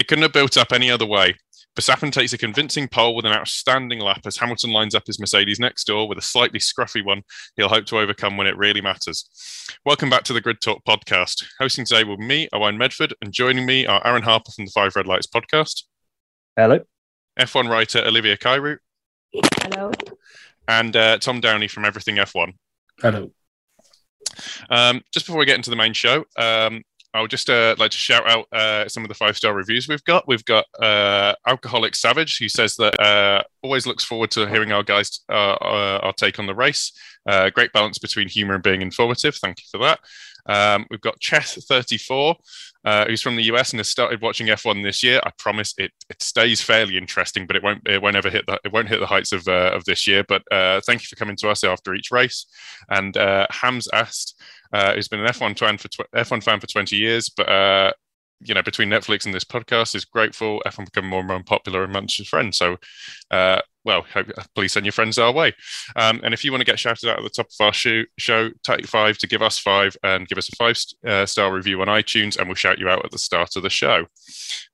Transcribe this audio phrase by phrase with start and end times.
[0.00, 1.34] It couldn't have built up any other way.
[1.76, 5.60] Verstappen takes a convincing pole with an outstanding lap as Hamilton lines up his Mercedes
[5.60, 7.22] next door with a slightly scruffy one
[7.54, 9.28] he'll hope to overcome when it really matters.
[9.84, 11.44] Welcome back to the Grid Talk podcast.
[11.58, 14.70] Hosting today will be me, Owen Medford, and joining me are Aaron Harper from the
[14.70, 15.82] Five Red Lights podcast.
[16.56, 16.80] Hello.
[17.38, 18.78] F1 writer Olivia Kairu.
[19.34, 19.92] Hello.
[20.66, 22.54] And uh, Tom Downey from Everything F1.
[23.02, 23.32] Hello.
[24.70, 27.90] Um, just before we get into the main show, um, I would just uh, like
[27.90, 30.28] to shout out uh, some of the five star reviews we've got.
[30.28, 34.84] We've got uh, Alcoholic Savage, who says that uh, always looks forward to hearing our
[34.84, 36.92] guys uh, uh, our take on the race.
[37.54, 39.34] great balance between humor and being informative.
[39.36, 40.00] Thank you for that.
[40.46, 42.36] Um, we've got Chess34,
[43.08, 45.20] who's from the US and has started watching F1 this year.
[45.24, 48.58] I promise it, it stays fairly interesting, but it won't it won't ever hit the
[48.64, 50.24] it won't hit the heights of of this year.
[50.28, 50.42] But
[50.84, 52.46] thank you for coming to us after each race.
[52.88, 53.16] And
[53.50, 54.40] Hams asked
[54.72, 57.92] uh, who's been an F1 fan for tw- F1 fan for 20 years, but uh,
[58.42, 60.62] you know, between Netflix and this podcast, is grateful.
[60.66, 62.56] F1 become more and more popular amongst his friends.
[62.56, 62.78] So,
[63.30, 65.54] uh, well, hope, please send your friends our way.
[65.96, 68.02] Um, and if you want to get shouted out at the top of our show,
[68.18, 70.76] show, take five to give us five and give us a five
[71.06, 73.70] uh, star review on iTunes, and we'll shout you out at the start of the
[73.70, 74.06] show.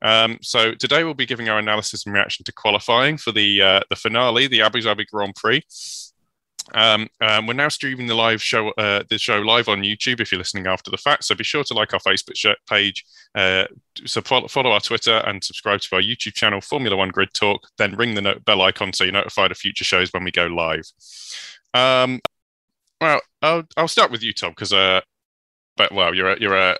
[0.03, 3.81] Um, so today we'll be giving our analysis and reaction to qualifying for the uh,
[3.91, 5.63] the finale, the Abu Dhabi Grand Prix.
[6.75, 10.33] Um, um, we're now streaming the live show, uh, the show live on YouTube if
[10.33, 11.25] you're listening after the fact.
[11.25, 13.67] So be sure to like our Facebook page, uh,
[14.05, 17.69] so follow, follow, our Twitter and subscribe to our YouTube channel, Formula One Grid Talk.
[17.79, 20.91] Then ring the bell icon so you're notified of future shows when we go live.
[21.73, 22.21] Um,
[23.01, 25.03] well, I'll, I'll start with you, Tom, because uh,
[25.77, 26.77] but well, you're a, you're a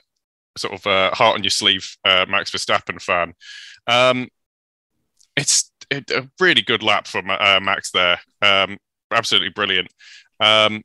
[0.57, 3.35] sort of uh, heart on your sleeve uh, Max Verstappen fan.
[3.87, 4.29] Um,
[5.37, 8.19] it's a really good lap from uh, Max there.
[8.43, 8.79] Um,
[9.11, 9.89] absolutely brilliant.
[10.41, 10.83] Um,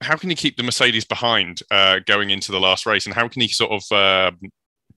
[0.00, 3.28] how can he keep the Mercedes behind uh, going into the last race, and how
[3.28, 4.30] can he sort of uh,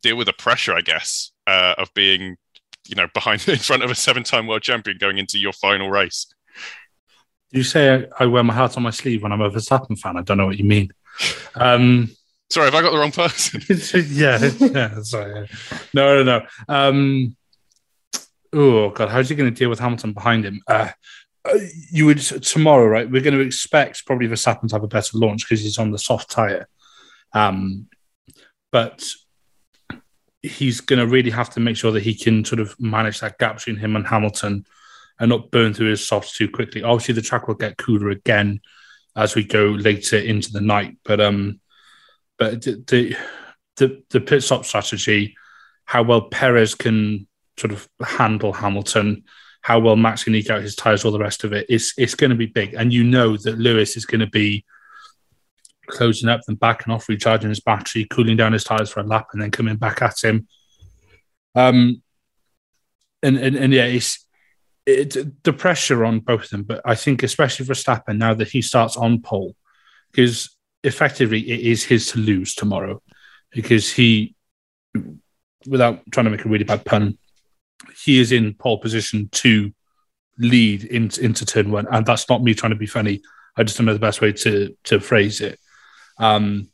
[0.02, 2.36] deal with the pressure, I guess, uh, of being,
[2.88, 6.28] you know, behind in front of a seven-time world champion going into your final race?
[7.52, 10.18] You say I, I wear my heart on my sleeve when I'm a Verstappen fan?
[10.18, 10.92] I don't know what you mean.
[11.56, 12.10] Um,
[12.50, 13.62] sorry, have I got the wrong person?
[14.12, 15.50] yeah, yeah, sorry.
[15.94, 16.46] No, no, no.
[16.68, 17.36] Um,
[18.54, 20.62] oh God, how's he going to deal with Hamilton behind him?
[20.68, 20.92] Uh, uh,
[21.92, 23.10] you would tomorrow, right?
[23.10, 26.00] We're going to expect probably Verstappen to have a better launch because he's on the
[26.00, 26.68] soft tire.
[27.34, 27.88] Um,
[28.72, 29.04] but
[30.42, 33.38] he's going to really have to make sure that he can sort of manage that
[33.38, 34.66] gap between him and Hamilton
[35.20, 36.82] and not burn through his softs too quickly.
[36.82, 38.62] Obviously, the track will get cooler again
[39.16, 41.60] as we go later into the night, but um,
[42.38, 43.18] but the
[43.76, 45.36] the the pit stop strategy,
[45.86, 47.28] how well Perez can
[47.58, 49.24] sort of handle Hamilton
[49.62, 52.16] how well Max can eke out his tires, all the rest of it, it's it's
[52.16, 52.74] going to be big.
[52.74, 54.66] And you know that Lewis is going to be
[55.88, 59.28] closing up, then backing off, recharging his battery, cooling down his tires for a lap,
[59.34, 60.48] and then coming back at him.
[61.56, 62.02] Um,
[63.22, 64.26] and and, and yeah, it's
[64.86, 66.64] it, the pressure on both of them.
[66.64, 69.56] But I think especially for Verstappen now that he starts on pole,
[70.12, 73.02] because effectively it is his to lose tomorrow,
[73.52, 74.36] because he,
[75.68, 77.18] without trying to make a really bad pun,
[78.04, 79.74] he is in pole position to
[80.38, 81.88] lead into, into turn one.
[81.92, 83.22] And that's not me trying to be funny.
[83.58, 85.60] I just don't know the best way to to phrase it.
[86.18, 86.70] Um,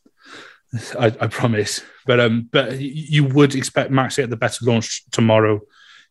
[1.00, 1.82] I, I promise.
[2.06, 5.62] But um, but you would expect Max to get the better launch tomorrow.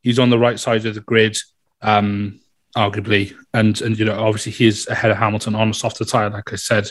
[0.03, 1.39] He's on the right side of the grid,
[1.83, 2.41] um,
[2.77, 6.31] arguably, and and you know obviously he's ahead of Hamilton on a softer tire.
[6.31, 6.91] Like I said,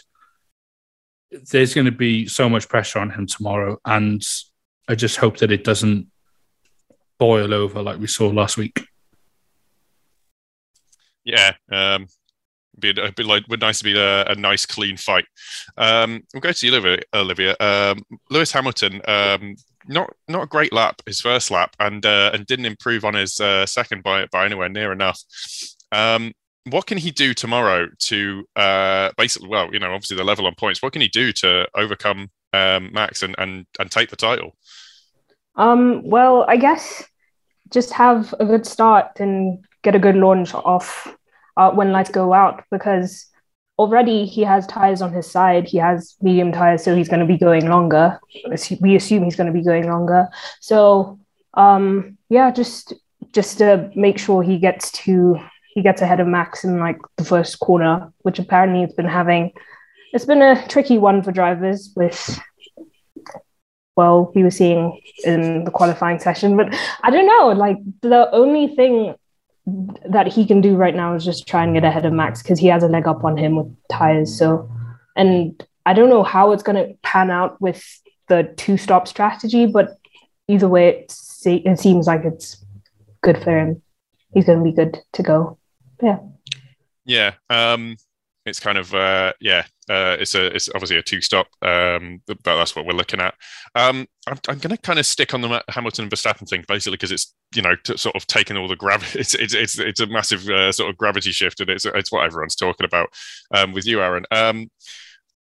[1.51, 4.23] there's going to be so much pressure on him tomorrow, and
[4.87, 6.07] I just hope that it doesn't
[7.23, 8.85] boil over like we saw last week.
[11.23, 12.07] Yeah, um,
[12.77, 15.23] be a, bit like would nice to be a, a nice clean fight.
[15.77, 16.97] Um, we'll go to you, Olivia.
[17.13, 17.55] Olivia.
[17.61, 19.55] Um, Lewis Hamilton, um,
[19.87, 23.39] not not a great lap, his first lap, and uh, and didn't improve on his
[23.39, 25.23] uh, second by by anywhere near enough.
[25.93, 26.33] Um,
[26.69, 30.55] what can he do tomorrow to uh, basically, well, you know, obviously the level on
[30.55, 30.81] points.
[30.81, 34.57] What can he do to overcome um, Max and, and and take the title?
[35.55, 37.05] Um, well, I guess
[37.73, 41.13] just have a good start and get a good launch off
[41.57, 43.25] uh, when lights go out because
[43.77, 45.67] already he has tires on his side.
[45.67, 48.19] He has medium tires, so he's going to be going longer.
[48.79, 50.29] We assume he's going to be going longer.
[50.61, 51.19] So
[51.55, 52.93] um, yeah, just
[53.31, 55.37] just to make sure he gets to
[55.73, 59.51] he gets ahead of Max in like the first corner, which apparently he's been having.
[60.13, 62.39] It's been a tricky one for drivers with
[63.95, 66.57] well we were seeing in the qualifying session.
[66.57, 66.73] But
[67.03, 69.15] I don't know, like the only thing
[69.65, 72.59] that he can do right now is just try and get ahead of Max because
[72.59, 74.37] he has a leg up on him with tires.
[74.37, 74.69] So,
[75.15, 77.83] and I don't know how it's going to pan out with
[78.27, 79.97] the two stop strategy, but
[80.47, 82.63] either way, it see, it seems like it's
[83.21, 83.81] good for him.
[84.33, 85.57] He's going to be good to go.
[86.01, 86.19] Yeah.
[87.05, 87.33] Yeah.
[87.49, 87.97] Um,
[88.45, 91.47] it's kind of uh, yeah, uh, it's a it's obviously a two stop.
[91.61, 93.33] Um, but that's what we're looking at.
[93.75, 96.95] Um, I'm, I'm going to kind of stick on the Hamilton and Verstappen thing basically
[96.95, 99.19] because it's you know t- sort of taking all the gravity.
[99.19, 102.25] It's it's it's, it's a massive uh, sort of gravity shift, and it's it's what
[102.25, 103.09] everyone's talking about
[103.53, 104.25] um, with you, Aaron.
[104.31, 104.69] Um,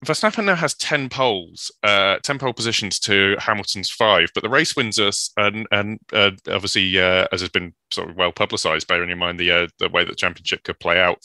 [0.05, 4.75] Verstappen now has 10 poles, uh, 10 pole positions to Hamilton's five, but the race
[4.75, 9.09] wins us, and, and uh, obviously, uh, as has been sort of well publicised, bearing
[9.09, 11.19] in mind the uh, the way that the championship could play out,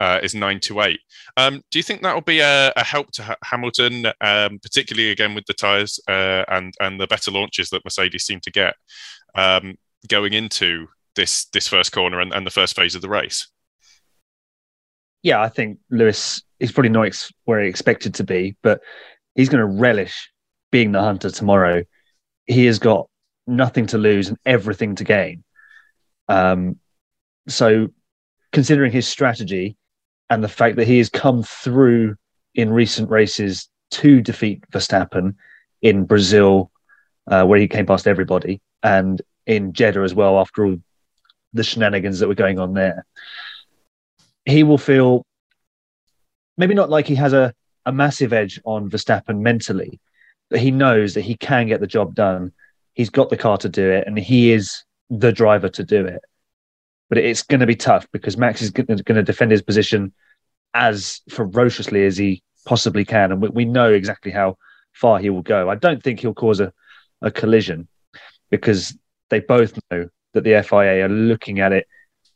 [0.00, 1.00] uh, is nine to eight.
[1.36, 5.10] Um, do you think that will be a, a help to ha- Hamilton, um, particularly
[5.10, 8.74] again with the tyres uh, and and the better launches that Mercedes seem to get
[9.34, 9.76] um,
[10.08, 13.48] going into this this first corner and, and the first phase of the race?
[15.22, 18.80] Yeah, I think Lewis he's probably not ex- where he expected to be, but
[19.34, 20.30] he's going to relish
[20.70, 21.82] being the hunter tomorrow.
[22.46, 23.08] He has got
[23.46, 25.44] nothing to lose and everything to gain.
[26.28, 26.78] Um,
[27.48, 27.88] so,
[28.52, 29.76] considering his strategy
[30.30, 32.16] and the fact that he has come through
[32.54, 35.34] in recent races to defeat Verstappen
[35.82, 36.70] in Brazil,
[37.26, 40.76] uh, where he came past everybody, and in Jeddah as well, after all
[41.52, 43.04] the shenanigans that were going on there,
[44.44, 45.26] he will feel
[46.56, 47.54] maybe not like he has a,
[47.86, 50.00] a massive edge on Verstappen mentally,
[50.50, 52.52] but he knows that he can get the job done.
[52.94, 56.22] He's got the car to do it, and he is the driver to do it.
[57.08, 60.12] But it's going to be tough because Max is going to defend his position
[60.72, 63.32] as ferociously as he possibly can.
[63.32, 64.56] And we, we know exactly how
[64.92, 65.68] far he will go.
[65.68, 66.72] I don't think he'll cause a,
[67.20, 67.88] a collision
[68.50, 68.96] because
[69.30, 71.86] they both know that the FIA are looking at it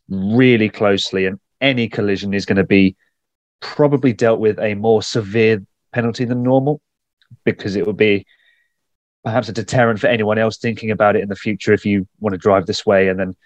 [0.09, 2.97] really closely, and any collision is going to be
[3.61, 6.81] probably dealt with a more severe penalty than normal
[7.45, 8.27] because it would be
[9.25, 12.33] perhaps a deterrent for anyone else thinking about it in the future if you want
[12.33, 13.37] to drive this way and then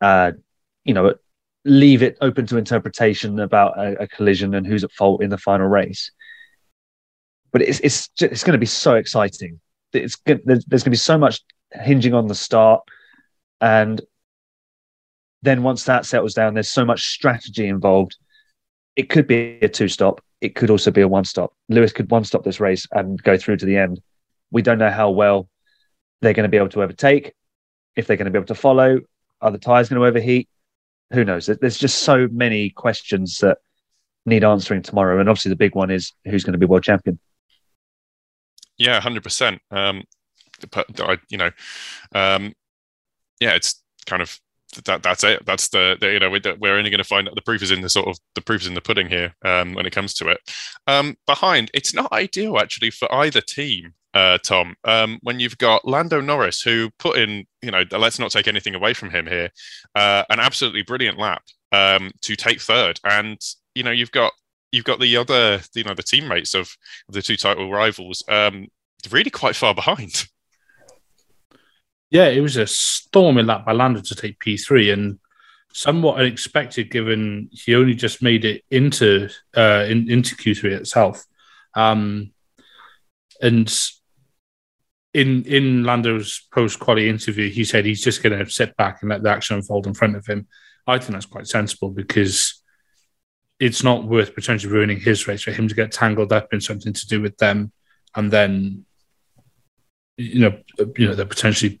[0.00, 0.32] uh,
[0.84, 1.14] you know
[1.64, 5.38] leave it open to interpretation about a, a, collision and who's at fault in the
[5.38, 6.10] final race.
[7.52, 9.60] But it's it's it's going to be so exciting.
[9.92, 11.40] It's there's, there's going to be so much
[11.72, 12.82] hinging on the start
[13.60, 14.00] and
[15.42, 18.16] then once that settles down there's so much strategy involved
[18.96, 20.22] it could be a two stop.
[20.40, 21.54] It could also be a one stop.
[21.68, 24.00] Lewis could one stop this race and go through to the end.
[24.50, 25.48] We don't know how well
[26.20, 27.32] they're going to be able to overtake,
[27.96, 29.00] if they're going to be able to follow.
[29.40, 30.48] Are the tyres going to overheat?
[31.12, 31.46] Who knows?
[31.46, 33.58] There's just so many questions that
[34.24, 35.20] need answering tomorrow.
[35.20, 37.18] And obviously, the big one is who's going to be world champion.
[38.78, 39.60] Yeah, hundred percent.
[39.70, 40.04] Um,
[41.28, 41.50] you know,
[42.14, 42.52] um,
[43.40, 44.38] yeah, it's kind of
[44.84, 45.44] that that's it.
[45.44, 47.82] That's the, the you know we're only going to find out the proof is in
[47.82, 50.28] the sort of the proof is in the pudding here um, when it comes to
[50.28, 50.38] it.
[50.86, 53.94] Um, behind, it's not ideal actually for either team.
[54.14, 58.30] Uh, Tom, um, when you've got Lando Norris, who put in, you know, let's not
[58.30, 59.48] take anything away from him here,
[59.94, 61.42] uh, an absolutely brilliant lap
[61.72, 63.38] um, to take third, and
[63.74, 64.32] you know, you've got
[64.70, 66.76] you've got the other, you know, the teammates of
[67.08, 68.66] the two title rivals, um,
[69.10, 70.26] really quite far behind.
[72.12, 75.18] Yeah, it was a storming lap by Lando to take P3 and
[75.72, 81.24] somewhat unexpected given he only just made it into uh, in, into Q3 itself.
[81.74, 82.32] Um,
[83.40, 83.74] and
[85.14, 89.08] in in Lando's post quality interview, he said he's just going to sit back and
[89.08, 90.46] let the action unfold in front of him.
[90.86, 92.62] I think that's quite sensible because
[93.58, 96.92] it's not worth potentially ruining his race for him to get tangled up in something
[96.92, 97.72] to do with them,
[98.14, 98.84] and then
[100.18, 100.58] you know
[100.98, 101.80] you know they're potentially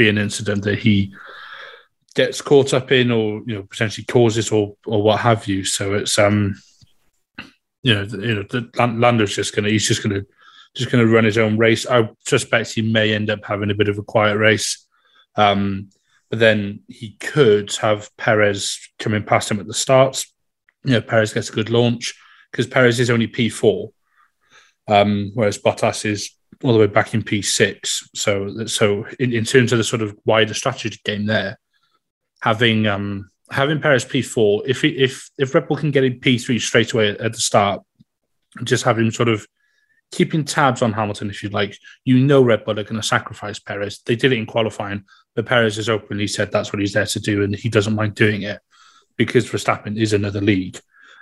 [0.00, 1.14] be an incident that he
[2.14, 5.64] gets caught up in or you know potentially causes or or what have you.
[5.64, 6.60] So it's um
[7.82, 10.22] you know you know the, Lando's just gonna he's just gonna
[10.74, 11.86] just gonna run his own race.
[11.86, 14.86] I suspect he may end up having a bit of a quiet race.
[15.36, 15.90] Um,
[16.30, 20.24] but then he could have Perez coming past him at the start.
[20.84, 22.14] You know, Perez gets a good launch
[22.50, 23.92] because Perez is only P4,
[24.88, 26.30] um, whereas Bottas is
[26.62, 28.08] all the way back in P6.
[28.14, 31.58] So, so in, in terms of the sort of wider strategy game there,
[32.42, 36.92] having um, having Perez P4, if if if Red Bull can get in P3 straight
[36.92, 37.82] away at, the start,
[38.64, 39.46] just having sort of
[40.12, 43.58] keeping tabs on Hamilton, if you like, you know Red Bull are going to sacrifice
[43.58, 44.00] Perez.
[44.04, 47.20] They did it in qualifying, but Perez has openly said that's what he's there to
[47.20, 48.60] do, and he doesn't mind doing it
[49.16, 50.78] because Verstappen is another league.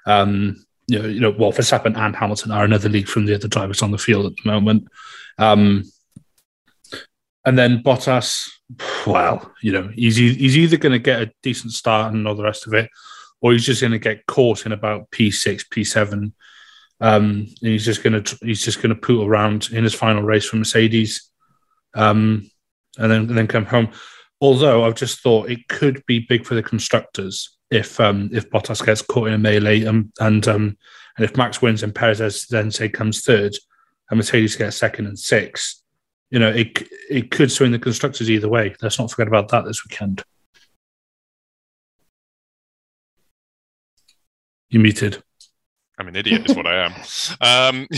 [0.06, 3.46] Um, you know, you know, well, Verstappen and Hamilton are another league from the other
[3.46, 4.88] drivers on the field at the moment.
[5.36, 5.84] Um,
[7.44, 8.48] and then Bottas,
[9.06, 12.42] well, you know, he's he's either going to get a decent start and all the
[12.42, 12.90] rest of it,
[13.40, 16.34] or he's just going to get caught in about P six, P seven,
[17.00, 20.22] um, and he's just going to he's just going to put around in his final
[20.22, 21.30] race for Mercedes.
[21.94, 22.50] Um,
[22.98, 23.90] and then and then come home.
[24.40, 28.84] Although I've just thought it could be big for the constructors if um, if Bottas
[28.84, 30.76] gets caught in a melee and and um,
[31.16, 33.54] and if Max wins and Perez then say comes third
[34.10, 35.82] and Mercedes gets second and sixth,
[36.30, 38.74] you know it it could swing the constructors either way.
[38.80, 40.22] Let's not forget about that this weekend.
[44.70, 45.22] You muted.
[45.98, 46.92] I'm an idiot, is what I am.
[47.40, 47.86] Um,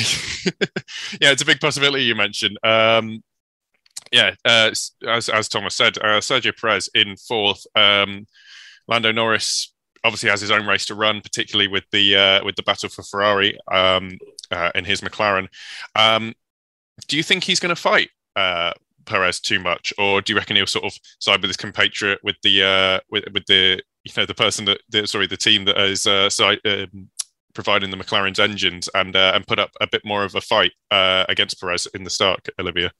[1.20, 2.58] yeah, it's a big possibility you mentioned.
[2.62, 3.22] Um,
[4.10, 4.70] yeah, uh,
[5.06, 7.64] as as Thomas said, uh, Sergio Perez in fourth.
[7.76, 8.26] Um,
[8.90, 9.72] Lando Norris
[10.04, 13.02] obviously has his own race to run, particularly with the uh, with the battle for
[13.02, 14.18] Ferrari um,
[14.50, 15.48] uh, in his McLaren.
[15.94, 16.34] Um,
[17.08, 18.72] do you think he's going to fight uh,
[19.06, 22.36] Perez too much, or do you reckon he'll sort of side with his compatriot with
[22.42, 25.78] the uh, with with the you know the person that the, sorry the team that
[25.78, 27.08] is uh, side, um,
[27.54, 30.72] providing the McLaren's engines and uh, and put up a bit more of a fight
[30.90, 32.92] uh, against Perez in the start, Olivia?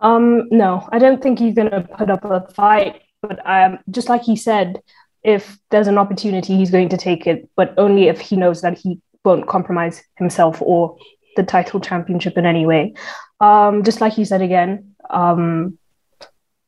[0.00, 3.02] Um, no, I don't think he's going to put up a fight.
[3.22, 4.80] But um, just like he said,
[5.24, 8.78] if there's an opportunity, he's going to take it, but only if he knows that
[8.78, 10.96] he won't compromise himself or
[11.36, 12.94] the title championship in any way.
[13.40, 15.78] Um, just like he said again, um,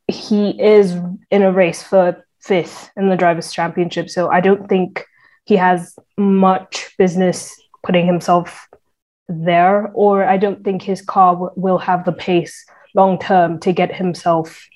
[0.08, 0.96] he is
[1.30, 5.04] in a race for fifth in the drivers' championship, so I don't think
[5.44, 8.68] he has much business putting himself
[9.28, 12.64] there, or I don't think his car w- will have the pace
[12.94, 14.66] long term to get himself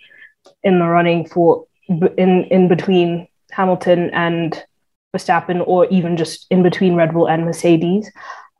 [0.62, 4.62] in the running for in in between Hamilton and
[5.14, 8.10] Verstappen, or even just in between Red Bull and Mercedes.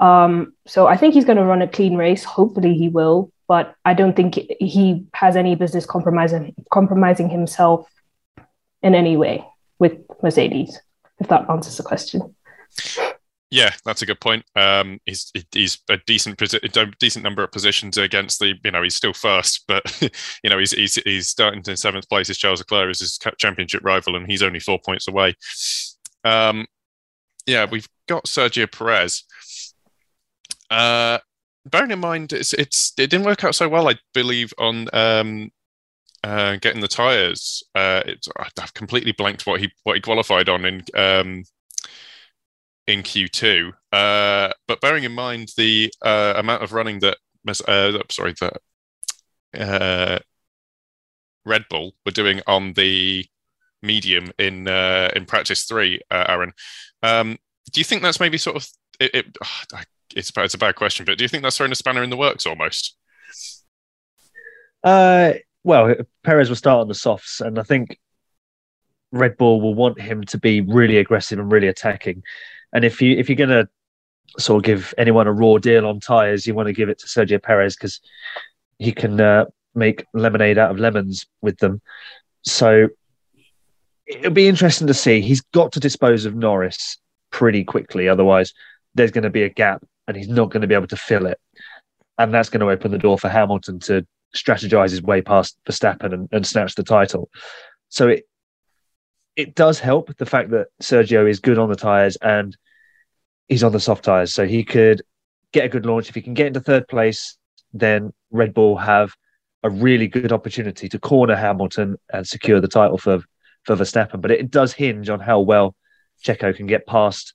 [0.00, 2.25] Um, so I think he's going to run a clean race.
[2.25, 7.88] Hopefully, he will, but I don't think he has any business compromising compromising himself
[8.83, 9.45] in any way
[9.79, 10.81] with Mercedes
[11.21, 12.35] if that answers the question.
[13.55, 14.45] Yeah, that's a good point.
[14.57, 18.97] Um, he's he's a decent a decent number of positions against the you know he's
[18.97, 19.85] still first, but
[20.43, 22.29] you know he's he's he's starting in seventh place.
[22.29, 25.37] As Charles Leclerc is his championship rival, and he's only four points away.
[26.25, 26.67] Um,
[27.47, 29.23] yeah, we've got Sergio Perez.
[30.69, 31.19] Uh,
[31.65, 35.53] bearing in mind, it's it's it didn't work out so well, I believe, on um,
[36.25, 37.63] uh, getting the tires.
[37.73, 38.03] Uh,
[38.61, 41.45] I've completely blanked what he what he qualified on in um,
[42.87, 43.73] in Q2.
[43.93, 47.19] Uh, but bearing in mind the uh, amount of running that
[47.67, 48.61] uh, sorry that
[49.59, 50.19] uh,
[51.45, 53.26] Red Bull were doing on the
[53.83, 56.53] medium in in practice three, Aaron,
[57.03, 57.38] um,
[57.73, 58.67] do you think that's maybe sort of
[59.00, 59.37] it, it,
[60.14, 62.17] it's it's a bad question, but do you think that's throwing a spanner in the
[62.17, 62.97] works almost?
[64.83, 67.99] Uh, well, Perez will start on the softs, and I think
[69.12, 72.23] Red Bull will want him to be really aggressive and really attacking.
[72.75, 73.69] And if you if you're to
[74.38, 77.07] sort of give anyone a raw deal on tires, you want to give it to
[77.07, 78.00] Sergio Perez because
[78.78, 81.81] he can uh, make lemonade out of lemons with them.
[82.43, 82.88] So
[84.07, 85.21] it'll be interesting to see.
[85.21, 86.99] He's got to dispose of Norris
[87.31, 88.52] pretty quickly, otherwise
[88.95, 91.26] there's going to be a gap, and he's not going to be able to fill
[91.26, 91.38] it.
[92.19, 96.12] And that's going to open the door for Hamilton to strategize his way past Verstappen
[96.12, 97.28] and, and snatch the title.
[97.88, 98.25] So it
[99.37, 102.57] it does help the fact that Sergio is good on the tires and
[103.49, 105.03] he's on the soft tires, so he could
[105.53, 106.09] get a good launch.
[106.09, 107.37] If he can get into third place,
[107.73, 109.14] then Red Bull have
[109.62, 113.23] a really good opportunity to corner Hamilton and secure the title for
[113.64, 114.21] for Verstappen.
[114.21, 115.75] But it does hinge on how well
[116.25, 117.35] Checo can get past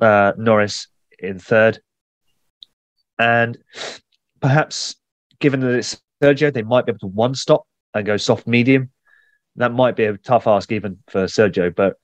[0.00, 0.88] uh, Norris
[1.18, 1.80] in third,
[3.18, 3.56] and
[4.40, 4.96] perhaps
[5.38, 8.90] given that it's Sergio, they might be able to one stop and go soft medium.
[9.56, 11.96] That might be a tough ask even for Sergio, but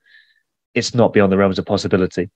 [0.74, 2.30] it's not beyond the realms of possibility.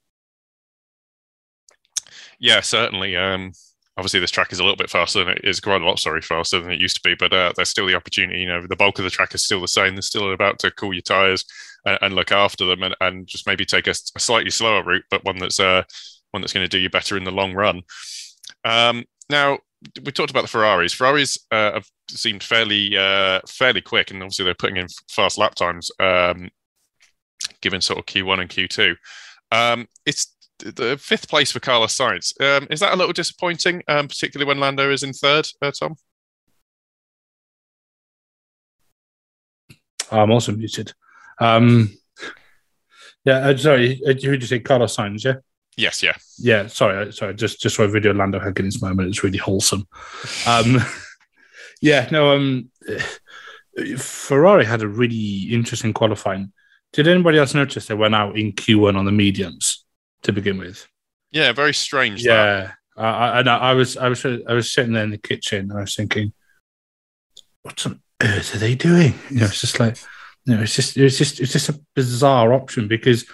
[2.38, 3.16] Yeah, certainly.
[3.16, 3.52] Um,
[3.96, 6.20] obviously, this track is a little bit faster than it is quite a lot, sorry,
[6.20, 8.40] faster than it used to be, but uh, there's still the opportunity.
[8.40, 9.94] You know, the bulk of the track is still the same.
[9.94, 11.44] They're still about to cool your tires
[11.84, 15.04] and, and look after them, and, and just maybe take a, a, slightly slower route,
[15.10, 15.82] but one that's uh,
[16.32, 17.82] one that's going to do you better in the long run.
[18.64, 19.58] Um, now,
[20.04, 20.92] we talked about the Ferraris.
[20.92, 25.54] Ferraris uh, have seemed fairly uh, fairly quick, and obviously they're putting in fast lap
[25.54, 26.48] times, um,
[27.60, 28.96] given sort of Q1 and Q2.
[29.52, 32.32] Um, it's the fifth place for Carlos Sainz.
[32.40, 35.96] Um, is that a little disappointing, um, particularly when Lando is in third, uh, Tom?
[40.10, 40.92] I'm also muted.
[41.38, 41.96] Um,
[43.24, 44.60] yeah, uh, sorry, uh, who did you say?
[44.60, 45.34] Carlos Sainz, yeah?
[45.76, 46.68] Yes, yeah, yeah.
[46.68, 47.34] Sorry, sorry.
[47.34, 49.08] Just just saw a video Lando in this moment.
[49.08, 49.86] It's really wholesome.
[50.46, 50.78] Um,
[51.82, 52.34] yeah, no.
[52.34, 52.70] Um,
[53.98, 56.52] Ferrari had a really interesting qualifying.
[56.92, 59.84] Did anybody else notice they went out in Q1 on the mediums
[60.22, 60.88] to begin with?
[61.30, 62.24] Yeah, very strange.
[62.24, 65.78] Yeah, I, I, I was I was I was sitting there in the kitchen and
[65.78, 66.32] I was thinking,
[67.62, 69.14] what on earth are they doing?
[69.30, 69.98] You know, it's just like,
[70.44, 73.26] you know, it's just, it's just, it's just a bizarre option because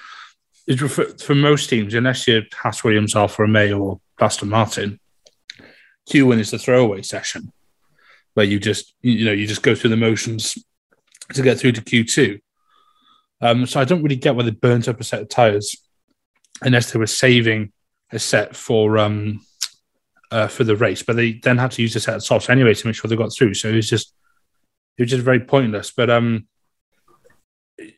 [0.88, 5.00] for, for most teams, unless you're Haas Williams, Alfa Romeo, or Aston Martin,
[6.10, 7.52] Q1 is the throwaway session
[8.34, 10.56] where you just, you know, you just go through the motions
[11.34, 12.40] to get through to Q2.
[13.40, 15.76] Um, so I don't really get why they burnt up a set of tires
[16.62, 17.72] unless they were saving
[18.12, 19.40] a set for um,
[20.30, 22.72] uh, for the race, but they then had to use a set of softs anyway
[22.72, 23.54] to make sure they got through.
[23.54, 24.14] So it was just
[24.96, 25.90] it was just very pointless.
[25.90, 26.46] But um,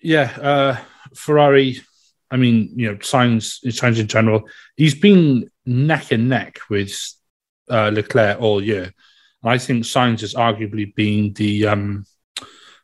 [0.02, 0.76] yeah, uh,
[1.14, 1.80] Ferrari.
[2.31, 6.97] I mean, you know, Sainz, Sainz in general, he's been neck and neck with
[7.71, 8.93] uh, Leclerc all year.
[9.43, 12.07] I think Sainz has arguably been the um,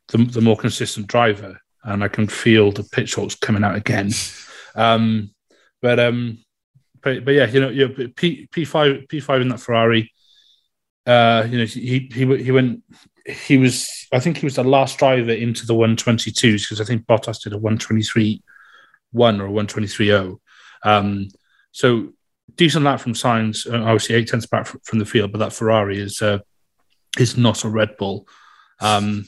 [0.08, 4.10] the, the more consistent driver, and I can feel the pitch shorts coming out again.
[4.76, 5.34] Um,
[5.82, 6.38] but um,
[7.02, 10.12] but but yeah, you know, you P P five P five in that Ferrari.
[11.04, 12.84] Uh, you know, he he he went.
[13.26, 17.04] He was, I think, he was the last driver into the 122s because I think
[17.04, 18.42] Bottas did a 123
[19.12, 20.36] one or 123
[20.84, 21.28] Um,
[21.72, 22.12] so
[22.56, 25.98] decent lap from Sainz, uh, obviously eight tenths back from the field, but that Ferrari
[26.00, 26.38] is uh,
[27.18, 28.26] is not a Red Bull.
[28.80, 29.26] Um,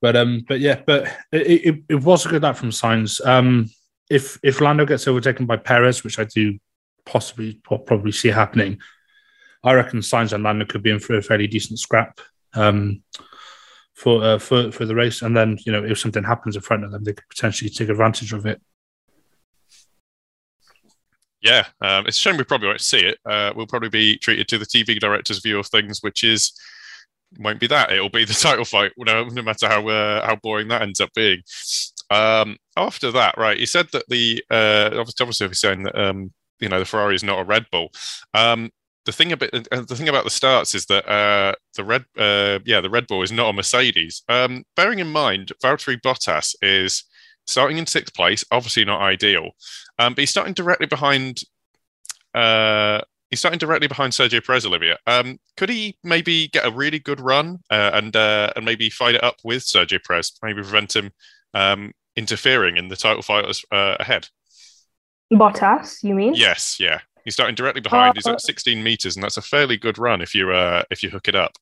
[0.00, 3.24] but um, but yeah, but it, it, it was a good lap from Sainz.
[3.26, 3.70] Um,
[4.10, 6.58] if if Lando gets overtaken by Perez, which I do
[7.04, 8.78] possibly probably see happening,
[9.64, 12.20] I reckon Sainz and Lando could be in for a fairly decent scrap
[12.54, 13.02] um,
[13.98, 15.22] for uh, for for the race.
[15.22, 17.88] And then you know if something happens in front of them, they could potentially take
[17.88, 18.62] advantage of it.
[21.40, 23.18] Yeah, um, it's a shame we probably won't see it.
[23.24, 26.52] Uh, we'll probably be treated to the TV director's view of things, which is
[27.38, 27.92] won't be that.
[27.92, 31.10] It'll be the title fight, no, no matter how uh, how boring that ends up
[31.14, 31.42] being.
[32.10, 33.58] Um, after that, right?
[33.58, 37.24] You said that the uh, obviously, obviously saying that um, you know the Ferrari is
[37.24, 37.90] not a Red Bull.
[38.32, 38.70] Um,
[39.08, 42.58] the thing about uh, the thing about the starts is that uh, the red uh,
[42.66, 44.22] yeah the Red Bull is not a Mercedes.
[44.28, 47.04] Um, bearing in mind, Valtteri Bottas is
[47.46, 49.52] starting in sixth place, obviously not ideal,
[49.98, 51.40] um, but he's starting directly behind.
[52.34, 54.98] Uh, he's starting directly behind Sergio Perez, Olivia.
[55.06, 59.14] Um, could he maybe get a really good run uh, and uh, and maybe fight
[59.14, 61.12] it up with Sergio Perez, maybe prevent him
[61.54, 64.28] um, interfering in the title fight uh, ahead.
[65.32, 66.34] Bottas, you mean?
[66.34, 67.00] Yes, yeah.
[67.28, 68.12] He's starting directly behind.
[68.12, 71.02] Uh, He's at 16 meters, and that's a fairly good run if you uh, if
[71.02, 71.58] you hook it up.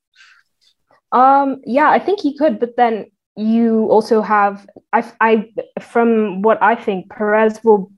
[1.10, 6.62] Um, yeah, I think he could, but then you also have I, I from what
[6.62, 7.90] I think, Perez will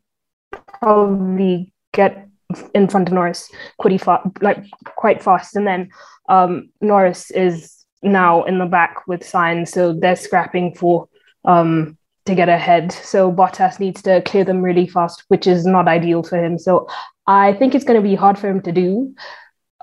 [0.80, 2.26] probably get
[2.74, 4.00] in front of Norris pretty
[4.40, 4.64] like
[4.96, 5.90] quite fast, and then
[6.30, 11.06] um, Norris is now in the back with Sainz, so they're scrapping for
[11.44, 12.92] um, to get ahead.
[12.92, 16.58] So Bottas needs to clear them really fast, which is not ideal for him.
[16.58, 16.88] So
[17.28, 19.14] I think it's going to be hard for him to do.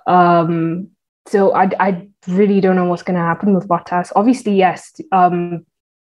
[0.07, 0.89] Um,
[1.27, 4.11] so I, I really don't know what's going to happen with Bottas.
[4.15, 5.65] Obviously, yes, um,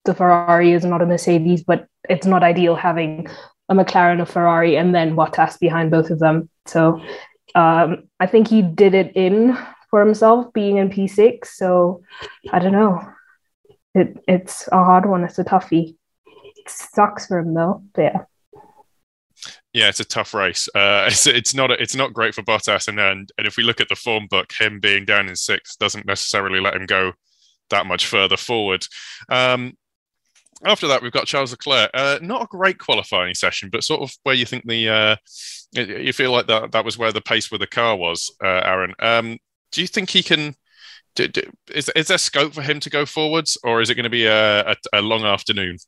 [0.07, 3.29] the Ferrari is not a Mercedes, but it's not ideal having
[3.68, 6.49] a McLaren, a Ferrari, and then Bottas behind both of them.
[6.66, 7.03] So
[7.55, 9.59] um, I think he did it in
[9.90, 11.47] for himself being in P6.
[11.47, 12.03] So
[12.51, 13.01] I don't know
[13.94, 15.25] it it's a hard one.
[15.25, 15.97] It's a toughie.
[16.27, 17.83] It sucks for him though.
[17.94, 18.25] But yeah.
[19.74, 20.68] Yeah, it's a tough race.
[20.74, 23.80] Uh, it's it's not it's not great for Bottas, and, and and if we look
[23.80, 27.12] at the form book, him being down in sixth doesn't necessarily let him go
[27.70, 28.87] that much further forward.
[29.28, 29.76] Um,
[30.64, 31.90] after that, we've got Charles Leclerc.
[31.92, 35.16] Uh, not a great qualifying session, but sort of where you think the uh,
[35.72, 38.94] you feel like that that was where the pace with the car was, uh, Aaron.
[39.00, 39.38] Um,
[39.72, 40.54] do you think he can
[41.16, 44.04] do, do, is, is there scope for him to go forwards, or is it going
[44.04, 45.78] to be a, a, a long afternoon?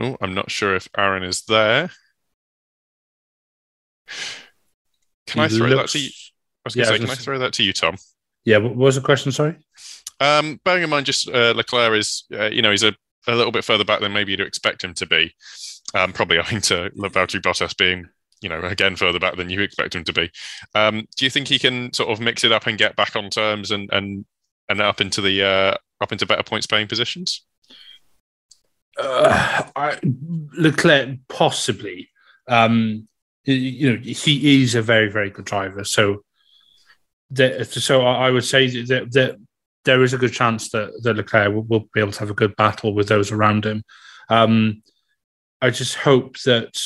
[0.00, 1.90] Oh, I'm not sure if Aaron is there.
[5.26, 5.92] Can I throw looks...
[5.92, 6.10] that to you?
[6.10, 7.96] I was going to yeah, say, can I throw that to you, Tom?
[8.44, 9.32] Yeah, what was the question?
[9.32, 9.56] Sorry.
[10.20, 12.94] Um, bearing in mind, just uh, Leclerc is, uh, you know, he's a,
[13.26, 15.34] a little bit further back than maybe you'd expect him to be.
[15.94, 18.06] Um, probably owing to Valtteri Bottas being
[18.42, 20.30] you know, again further back than you expect him to be.
[20.74, 23.30] Um, do you think he can sort of mix it up and get back on
[23.30, 24.24] terms and and
[24.68, 27.45] and up into the uh, up into better points paying positions?
[28.98, 29.98] Uh, I,
[30.56, 32.10] Leclerc possibly.
[32.48, 33.08] Um,
[33.44, 35.84] you know, he is a very very good driver.
[35.84, 36.24] So,
[37.30, 39.36] that, so I would say that, that
[39.84, 42.34] there is a good chance that, that Leclerc will, will, be able to have a
[42.34, 43.84] good battle with those around him.
[44.28, 44.82] Um,
[45.60, 46.76] I just hope that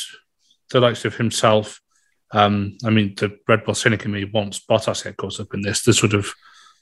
[0.70, 1.80] the likes of himself.
[2.32, 5.62] Um, I mean, the Red Bull cynic in me wants Bottas get caught up in
[5.62, 5.82] this.
[5.82, 6.32] The sort of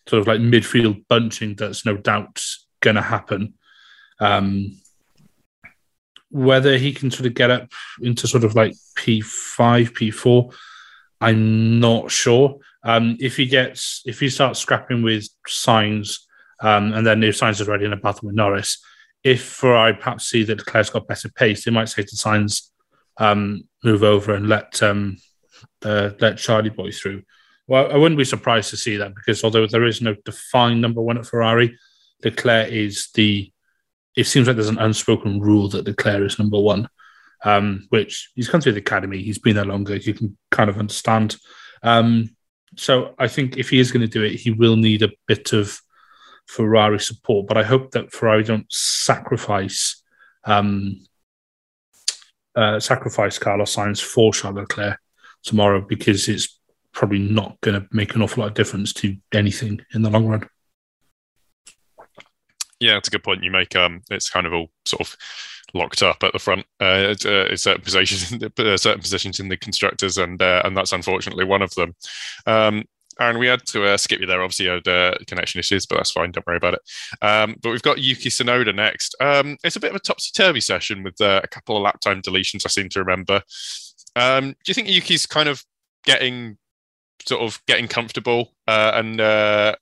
[0.09, 2.43] sort of like midfield bunching that's no doubt
[2.81, 3.55] going to happen.
[4.21, 4.79] Um,
[6.31, 10.55] whether he can sort of get up into sort of like P5, P4,
[11.21, 12.59] I'm not sure.
[12.85, 16.21] Um, if he gets, if he starts scrapping with Sainz,
[16.61, 18.83] um, and then if Sainz is ready in a battle with Norris,
[19.25, 22.71] if Ferrari perhaps see that Leclerc's got better pace, they might say to Sainz,
[23.19, 25.17] um, move over and let um,
[25.85, 27.23] uh, let Charlie Boy through.
[27.67, 31.03] Well, I wouldn't be surprised to see that because although there is no defined number
[31.03, 31.77] one at Ferrari,
[32.25, 33.53] Leclerc is the.
[34.19, 36.89] It seems like there's an unspoken rule that Leclerc is number one,
[37.45, 39.23] um, which he's come through the academy.
[39.23, 39.95] He's been there longer.
[39.95, 41.37] You can kind of understand.
[41.85, 42.35] Um,
[42.77, 45.53] so I think if he is going to do it, he will need a bit
[45.53, 45.81] of
[46.47, 47.47] Ferrari support.
[47.47, 50.03] But I hope that Ferrari don't sacrifice
[50.45, 51.01] um,
[52.57, 54.99] uh, sacrifice Carlos Sainz for Charles Leclerc
[55.45, 56.59] tomorrow because it's
[56.91, 60.27] probably not going to make an awful lot of difference to anything in the long
[60.27, 60.49] run.
[62.81, 63.75] Yeah, it's a good point you make.
[63.75, 65.17] Um, it's kind of all sort of
[65.75, 66.65] locked up at the front.
[66.81, 71.45] Uh, uh, certain positions, uh, certain positions in the constructors, and uh, and that's unfortunately
[71.45, 71.95] one of them.
[72.47, 72.85] Um,
[73.21, 74.43] Aaron, we had to uh, skip you there.
[74.43, 76.31] Obviously, you had uh, connection issues, but that's fine.
[76.31, 76.81] Don't worry about it.
[77.21, 79.17] Um, but we've got Yuki Tsunoda next.
[79.21, 82.01] Um, it's a bit of a topsy turvy session with uh, a couple of lap
[82.01, 82.65] time deletions.
[82.65, 83.43] I seem to remember.
[84.15, 85.65] Um, do you think Yuki's kind of
[86.05, 86.59] getting
[87.27, 89.75] sort of getting comfortable uh, and, uh,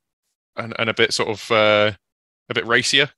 [0.56, 1.92] and and a bit sort of uh,
[2.48, 3.10] a bit racier?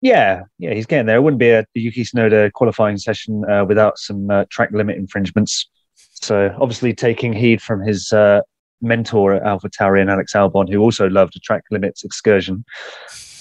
[0.00, 1.16] Yeah, yeah, he's getting there.
[1.16, 5.68] It wouldn't be a Yuki Tsunoda qualifying session without some track limit infringements.
[5.94, 8.40] So obviously taking heed from his uh,
[8.80, 12.64] mentor at AlphaTauri and Alex Albon, who also loved a track limits excursion.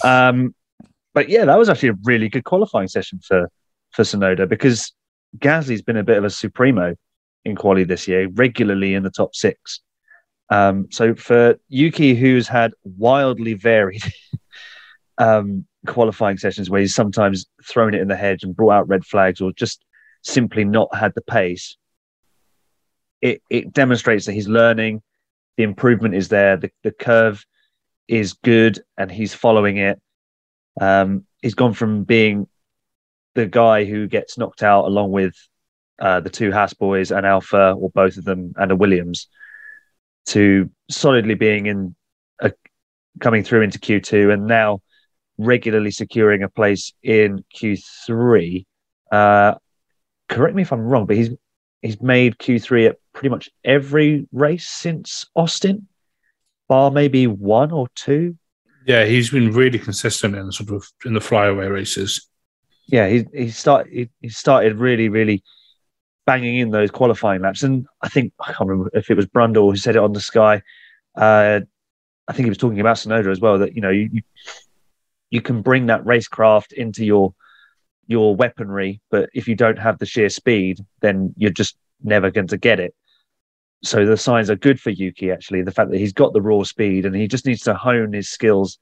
[0.03, 0.55] Um,
[1.13, 3.49] but yeah, that was actually a really good qualifying session for
[3.91, 4.91] for Tsunoda because
[5.37, 6.95] Gasly's been a bit of a supremo
[7.45, 9.81] in quali this year, regularly in the top six.
[10.53, 14.03] Um, so for Yuki, who's had wildly varied
[15.17, 19.03] um, qualifying sessions where he's sometimes thrown it in the hedge and brought out red
[19.03, 19.83] flags or just
[20.21, 21.75] simply not had the pace,
[23.19, 25.01] it, it demonstrates that he's learning
[25.57, 26.55] the improvement is there.
[26.55, 27.43] The, the curve
[28.07, 29.99] is good and he's following it.
[30.79, 32.47] Um, he's gone from being
[33.33, 35.35] the guy who gets knocked out along with
[35.99, 39.27] uh, the two Haas boys and Alpha, or both of them, and a Williams,
[40.27, 41.95] to solidly being in
[42.41, 42.51] a,
[43.19, 44.81] coming through into Q2 and now
[45.37, 48.65] regularly securing a place in Q3.
[49.11, 49.55] Uh,
[50.29, 51.29] correct me if I'm wrong, but he's
[51.81, 55.87] he's made Q3 at pretty much every race since Austin,
[56.67, 58.37] bar maybe one or two.
[58.85, 62.27] Yeah, he's been really consistent in sort of in the flyaway races.
[62.87, 65.43] Yeah, he he started he, he started really really
[66.25, 69.69] banging in those qualifying laps, and I think I can't remember if it was Brundle
[69.69, 70.61] who said it on the Sky.
[71.15, 71.61] Uh,
[72.27, 73.59] I think he was talking about Tsunoda as well.
[73.59, 74.21] That you know you
[75.29, 77.33] you can bring that racecraft into your
[78.07, 82.47] your weaponry, but if you don't have the sheer speed, then you're just never going
[82.47, 82.93] to get it.
[83.83, 85.31] So the signs are good for Yuki.
[85.31, 88.13] Actually, the fact that he's got the raw speed and he just needs to hone
[88.13, 88.77] his skills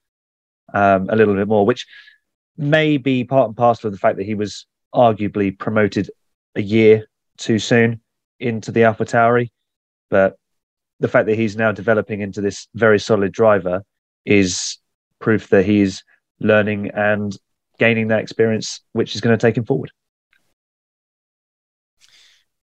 [0.73, 1.85] um, a little bit more, which
[2.57, 6.09] may be part and parcel of the fact that he was arguably promoted
[6.55, 7.07] a year
[7.41, 8.01] too soon
[8.39, 9.49] into the Alpha Tauri.
[10.09, 10.37] But
[10.99, 13.83] the fact that he's now developing into this very solid driver
[14.25, 14.77] is
[15.19, 16.03] proof that he's
[16.39, 17.35] learning and
[17.79, 19.91] gaining that experience, which is going to take him forward.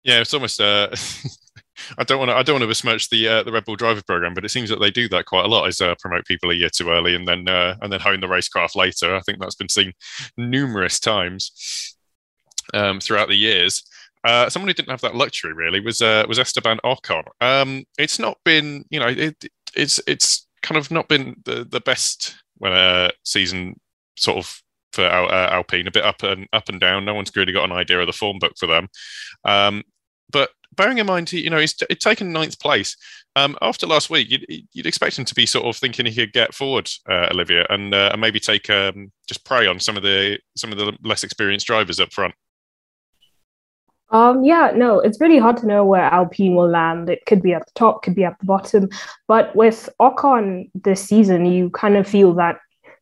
[0.04, 0.62] Yeah, it's almost.
[0.62, 0.90] Uh,
[1.98, 2.36] I don't want to.
[2.36, 4.70] I don't want to besmirch the uh, the Red Bull driver program, but it seems
[4.70, 5.68] that they do that quite a lot.
[5.68, 8.28] Is uh, promote people a year too early and then uh, and then hone the
[8.28, 9.16] racecraft later.
[9.16, 9.94] I think that's been seen
[10.38, 11.96] numerous times
[12.74, 13.84] um, throughout the years.
[14.26, 17.24] Uh, someone who didn't have that luxury really was uh, was Esteban Ocon.
[17.42, 21.80] Um, it's not been, you know, it, it's it's kind of not been the the
[21.80, 23.80] best when a season
[24.18, 24.62] sort of
[24.94, 27.06] for uh, Alpine, a bit up and up and down.
[27.06, 28.88] No one's really got an idea of the form book for them.
[29.44, 29.84] Um,
[30.32, 32.96] but bearing in mind, you know, he's, he's taken ninth place.
[33.36, 36.32] Um, after last week, you'd, you'd, expect him to be sort of thinking he could
[36.32, 40.04] get forward, uh, Olivia, and, uh, and maybe take um, just prey on some of
[40.04, 42.34] the some of the less experienced drivers up front.
[44.10, 47.10] Um, yeah, no, it's really hard to know where Alpine will land.
[47.10, 48.90] It could be at the top, could be at the bottom.
[49.28, 52.60] But with Ocon this season, you kind of feel that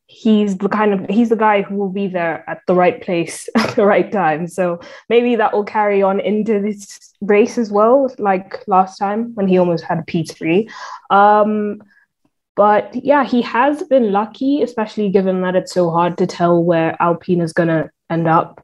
[0.07, 3.49] he's the kind of he's the guy who will be there at the right place
[3.57, 8.13] at the right time so maybe that will carry on into this race as well
[8.19, 10.69] like last time when he almost had a p3
[11.09, 11.81] um
[12.55, 17.01] but yeah he has been lucky especially given that it's so hard to tell where
[17.01, 18.63] alpine is going to end up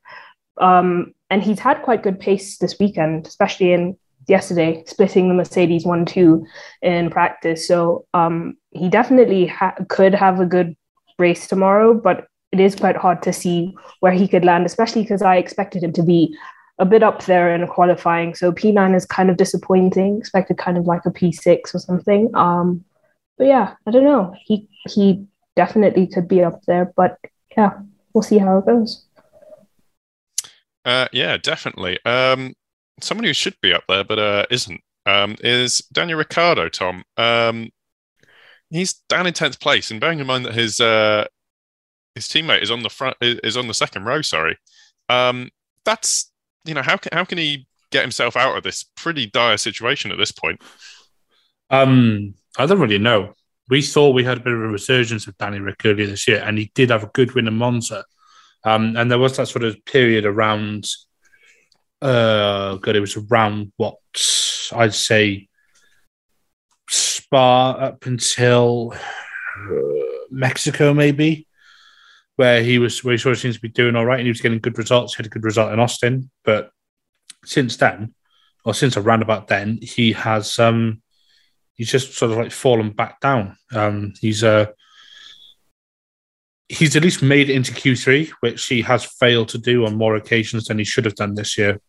[0.62, 5.86] um and he's had quite good pace this weekend especially in yesterday splitting the mercedes
[5.86, 6.44] 1-2
[6.82, 10.76] in practice so um he definitely ha- could have a good
[11.20, 15.22] race tomorrow, but it is quite hard to see where he could land, especially because
[15.22, 16.36] I expected him to be
[16.80, 18.34] a bit up there in qualifying.
[18.34, 20.18] So P9 is kind of disappointing.
[20.18, 22.32] Expected kind of like a P6 or something.
[22.34, 22.84] Um,
[23.38, 24.34] but yeah, I don't know.
[24.46, 27.18] He he definitely could be up there, but
[27.56, 27.74] yeah,
[28.14, 29.06] we'll see how it goes.
[30.86, 32.00] Uh, yeah, definitely.
[32.06, 32.54] Um,
[33.02, 36.70] someone who should be up there but uh, isn't um, is Daniel Ricciardo.
[36.70, 37.70] Tom, um,
[38.70, 41.26] he's down in tenth place, and bearing in mind that his uh,
[42.16, 44.22] his teammate is on the front is on the second row.
[44.22, 44.58] Sorry,
[45.10, 45.50] um,
[45.86, 46.32] that's
[46.66, 50.12] you know how can how can he get himself out of this pretty dire situation
[50.12, 50.62] at this point?
[51.70, 53.34] Um, I don't really know.
[53.70, 56.58] We thought we had a bit of a resurgence of Danny earlier this year, and
[56.58, 58.04] he did have a good win in Monza.
[58.64, 60.86] Um, and there was that sort of period around,
[62.02, 63.96] uh, God, it was around what
[64.74, 65.48] I'd say
[66.90, 71.48] Spa up until uh, Mexico, maybe,
[72.36, 74.32] where he was where he sort of seems to be doing all right and he
[74.32, 75.14] was getting good results.
[75.14, 76.72] He had a good result in Austin, but
[77.46, 78.14] since then,
[78.66, 81.02] or since around about then, he has um
[81.76, 83.58] he's just sort of like fallen back down.
[83.74, 84.68] Um, he's uh
[86.70, 90.16] he's at least made it into Q3, which he has failed to do on more
[90.16, 91.82] occasions than he should have done this year,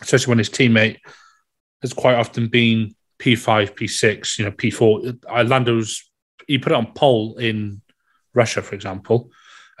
[0.00, 0.98] especially when his teammate
[1.82, 5.48] has quite often been P5, P6, you know, P4.
[5.48, 6.08] Lando's,
[6.46, 7.82] he put it on pole in
[8.32, 9.30] Russia, for example.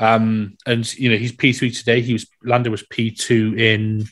[0.00, 2.00] Um, and, you know, he's P3 today.
[2.00, 4.08] He was, Lando was P2 in,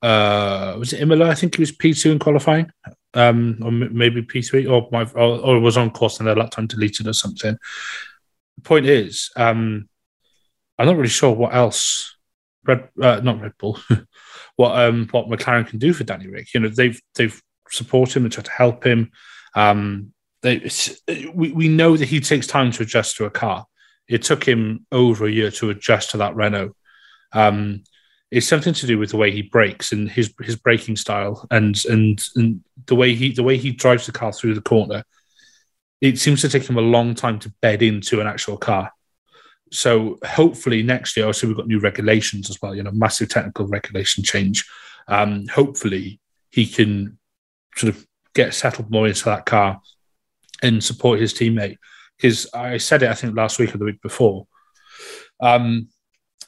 [0.00, 1.28] uh, was it Imola?
[1.28, 2.70] I think he was P2 in qualifying.
[3.12, 6.66] Um, or maybe P3, or my, or, or was on course and their lap time
[6.66, 7.58] deleted or something
[8.58, 9.88] the point is, um,
[10.78, 12.16] I'm not really sure what else
[12.66, 13.78] Red, uh, not Red Bull,
[14.56, 16.52] what um, what McLaren can do for Danny Rick.
[16.54, 17.40] You know, they've they've
[17.70, 19.12] supported him, they try to help him.
[19.54, 20.68] Um, they,
[21.32, 23.64] we we know that he takes time to adjust to a car.
[24.08, 26.74] It took him over a year to adjust to that Renault.
[27.32, 27.84] Um,
[28.30, 31.80] it's something to do with the way he brakes and his his braking style and
[31.86, 35.04] and and the way he the way he drives the car through the corner
[36.00, 38.92] it seems to take him a long time to bed into an actual car.
[39.72, 43.66] So hopefully next year, also we've got new regulations as well, you know, massive technical
[43.66, 44.64] regulation change.
[45.08, 47.18] Um, hopefully he can
[47.76, 49.80] sort of get settled more into that car
[50.62, 51.76] and support his teammate.
[52.16, 54.46] Because I said it, I think last week or the week before.
[55.40, 55.88] Um,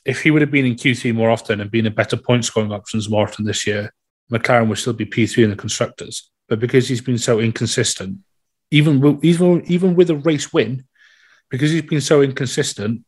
[0.05, 2.73] if he would have been in Q3 more often and been in better point scoring
[2.73, 3.93] options more often this year,
[4.33, 6.31] McLaren would still be P3 in the constructors.
[6.49, 8.19] But because he's been so inconsistent,
[8.71, 10.85] even even even with a race win,
[11.51, 13.05] because he's been so inconsistent.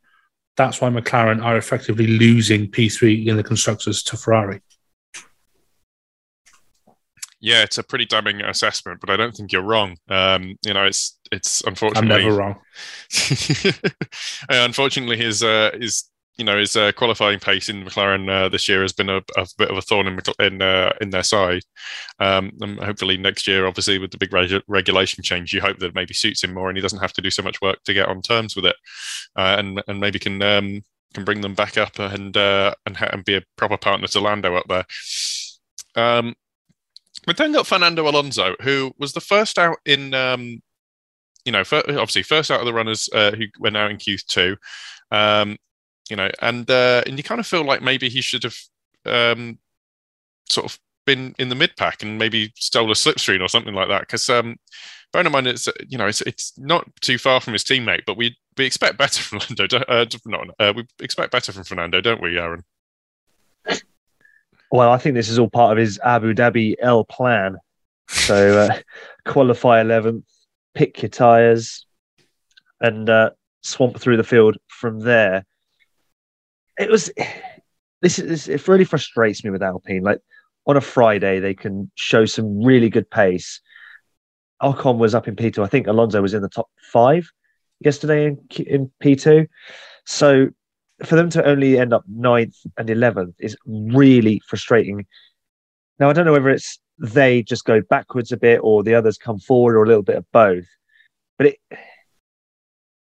[0.57, 4.61] That's why McLaren are effectively losing P3 in the constructors to Ferrari.
[7.41, 9.97] Yeah, it's a pretty damning assessment, but I don't think you're wrong.
[10.09, 12.61] Um, you know, it's it's unfortunately I'm never wrong.
[14.49, 16.05] unfortunately, his uh, his
[16.37, 19.47] you know his uh, qualifying pace in McLaren uh, this year has been a, a,
[19.59, 21.63] bit of a thorn in in, uh, in their side.
[22.21, 25.95] Um, and hopefully next year, obviously with the big reg- regulation change, you hope that
[25.95, 28.09] maybe suits him more and he doesn't have to do so much work to get
[28.09, 28.77] on terms with it,
[29.37, 33.25] uh, and and maybe can um, can bring them back up and uh, and and
[33.25, 34.87] be a proper partner to Lando up there.
[35.95, 36.35] Um,
[37.27, 40.15] but then got Fernando Alonso, who was the first out in.
[40.15, 40.63] Um,
[41.45, 44.57] you know, obviously, first out of the runners uh, who went out in Q2.
[45.11, 45.57] Um,
[46.11, 48.57] you know, and uh, and you kind of feel like maybe he should have
[49.07, 49.59] um,
[50.49, 53.89] sort of been in the mid pack and maybe stole a slipstream or something like
[53.89, 54.01] that.
[54.01, 54.57] Because um,
[55.13, 58.17] bear in mind, it's you know, it's it's not too far from his teammate, but
[58.17, 59.79] we we expect better from Lando.
[59.89, 62.63] Uh, not uh, we expect better from Fernando, don't we, Aaron?
[64.71, 67.59] Well, I think this is all part of his Abu Dhabi El Plan.
[68.09, 68.81] So uh,
[69.31, 70.25] qualify 11th,
[70.75, 71.87] pick your tyres,
[72.81, 75.45] and uh, swamp through the field from there
[76.83, 77.11] it was
[78.03, 80.03] this is it really frustrates me with Alpine.
[80.03, 80.21] Like
[80.67, 83.61] on a Friday, they can show some really good pace.
[84.63, 85.63] Ocon was up in P2.
[85.63, 87.29] I think Alonso was in the top five
[87.81, 89.47] yesterday in, in P2.
[90.07, 90.49] So
[91.05, 95.05] for them to only end up ninth and 11th is really frustrating.
[95.99, 99.19] Now, I don't know whether it's they just go backwards a bit or the others
[99.19, 100.67] come forward or a little bit of both.
[101.39, 101.57] But it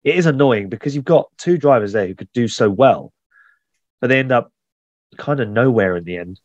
[0.03, 3.13] it is annoying because you've got two drivers there who could do so well
[4.01, 4.51] but they end up
[5.17, 6.39] kind of nowhere in the end.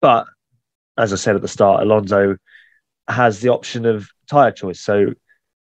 [0.00, 0.26] But
[0.96, 2.36] as I said at the start, Alonso
[3.08, 4.80] has the option of tyre choice.
[4.80, 5.14] So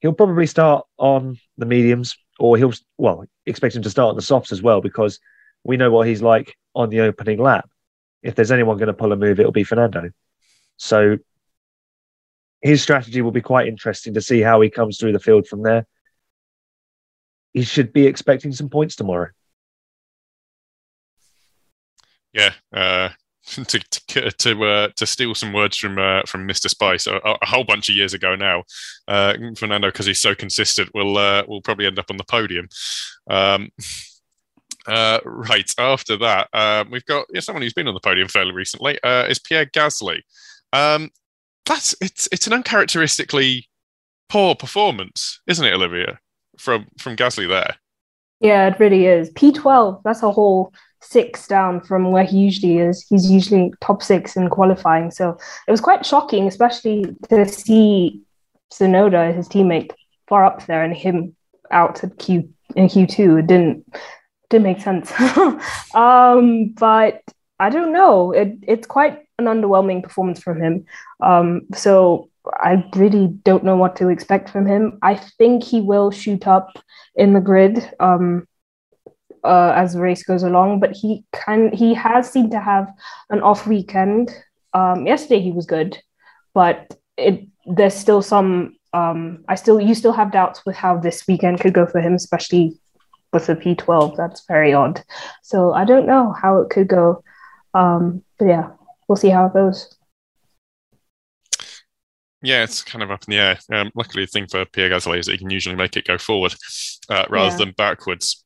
[0.01, 4.23] he'll probably start on the mediums or he'll, well, expect him to start on the
[4.23, 5.19] softs as well because
[5.65, 7.69] we know what he's like on the opening lap.
[8.23, 10.11] If there's anyone going to pull a move, it'll be Fernando.
[10.77, 11.19] So
[12.63, 15.63] his strategy will be quite interesting to see how he comes through the field from
[15.63, 15.87] there.
[17.53, 19.29] He should be expecting some points tomorrow
[22.35, 23.09] yeah, uh,
[23.47, 23.65] to
[24.09, 26.69] to to, uh, to steal some words from uh, from Mr.
[26.69, 28.65] Spice a, a, whole bunch of years ago now.
[29.07, 32.69] Uh, Fernando, because he's so consistent, will uh, will probably end up on the podium.
[33.29, 33.71] Um,
[34.87, 38.53] uh, right after that, uh, we've got yeah, someone who's been on the podium fairly
[38.53, 38.99] recently.
[39.05, 40.21] Is Pierre Gasly.
[40.73, 41.11] Um,
[41.67, 43.69] that's it's it's an uncharacteristically
[44.29, 46.19] poor performance, isn't it, Olivia?
[46.59, 47.77] From from Gasly there.
[48.41, 49.31] Yeah, it really is.
[49.31, 50.03] P12.
[50.05, 50.73] That's a whole
[51.05, 53.07] six down from where he usually is.
[53.09, 55.11] He's usually top six in qualifying.
[55.11, 58.21] So it was quite shocking, especially to see
[58.73, 59.93] Tsunoda, his teammate,
[60.27, 61.37] far up there and him
[61.71, 63.41] out at Q in Q2.
[63.41, 63.87] It didn't
[64.51, 65.13] didn't make sense.
[65.95, 67.23] um, but
[67.59, 68.33] I don't know.
[68.33, 70.87] It, it's quite an underwhelming performance from him.
[71.21, 74.99] Um, so I really don't know what to expect from him.
[75.03, 76.71] I think he will shoot up
[77.15, 78.47] in the grid um,
[79.45, 82.93] uh, as the race goes along, but he can he has seemed to have
[83.31, 84.31] an off weekend.
[84.73, 85.99] Um, yesterday he was good,
[86.55, 88.77] but it there's still some.
[88.93, 92.15] Um, I still you still have doubts with how this weekend could go for him,
[92.15, 92.79] especially
[93.33, 94.17] with the P12.
[94.17, 95.03] That's very odd.
[95.43, 97.23] So I don't know how it could go.
[97.75, 98.71] Um, but yeah,
[99.09, 99.95] we'll see how it goes.
[102.41, 103.59] Yeah, it's kind of up in the air.
[103.73, 106.19] Um, luckily, the thing for Pierre Gasly is that he can usually make it go
[106.19, 106.55] forward
[107.09, 107.57] uh, rather yeah.
[107.57, 108.44] than backwards.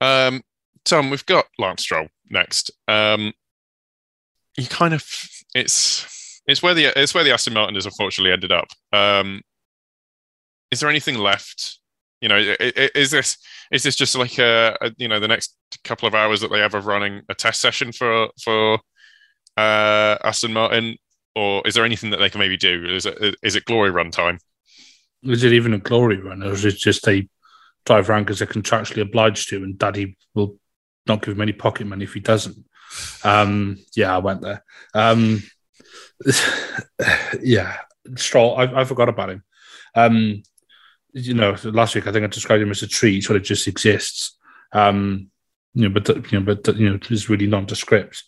[0.00, 0.42] Um,
[0.84, 2.70] Tom, we've got Lance Stroll next.
[2.86, 3.32] Um,
[4.56, 5.04] you kind of
[5.54, 8.68] it's it's where the it's where the Aston Martin has unfortunately ended up.
[8.92, 9.42] Um,
[10.70, 11.78] is there anything left
[12.20, 13.38] you know, is this
[13.70, 16.58] is this just like a, a, you know the next couple of hours that they
[16.58, 18.80] have of running a test session for for
[19.56, 20.96] uh, Aston Martin,
[21.36, 22.84] or is there anything that they can maybe do?
[22.86, 24.38] Is it is it glory run time?
[25.22, 27.28] Is it even a glory run, or is it just a
[27.84, 30.58] drive around because they're contractually obliged to, and Daddy will
[31.06, 32.64] not give him any pocket money if he doesn't?
[33.24, 34.64] Um, yeah, I went there.
[34.94, 35.42] Um,
[37.42, 37.76] yeah,
[38.16, 38.56] Stroll.
[38.56, 39.44] I, I forgot about him.
[39.94, 40.42] Um,
[41.12, 43.66] you know, last week I think I described him as a tree, sort of just
[43.66, 44.36] exists.
[44.72, 45.30] Um,
[45.74, 48.24] you know, but you know, but you know, is really nondescript.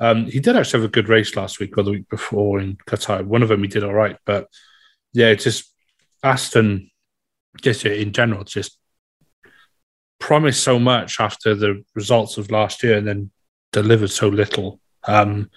[0.00, 2.76] Um, he did actually have a good race last week or the week before in
[2.86, 3.24] Qatar.
[3.24, 4.48] One of them he did all right, but
[5.12, 5.72] yeah, it's just
[6.22, 6.90] Aston,
[7.62, 8.78] just in general, just
[10.24, 13.30] promised so much after the results of last year and then
[13.72, 14.80] delivered so little.
[15.06, 15.50] Um,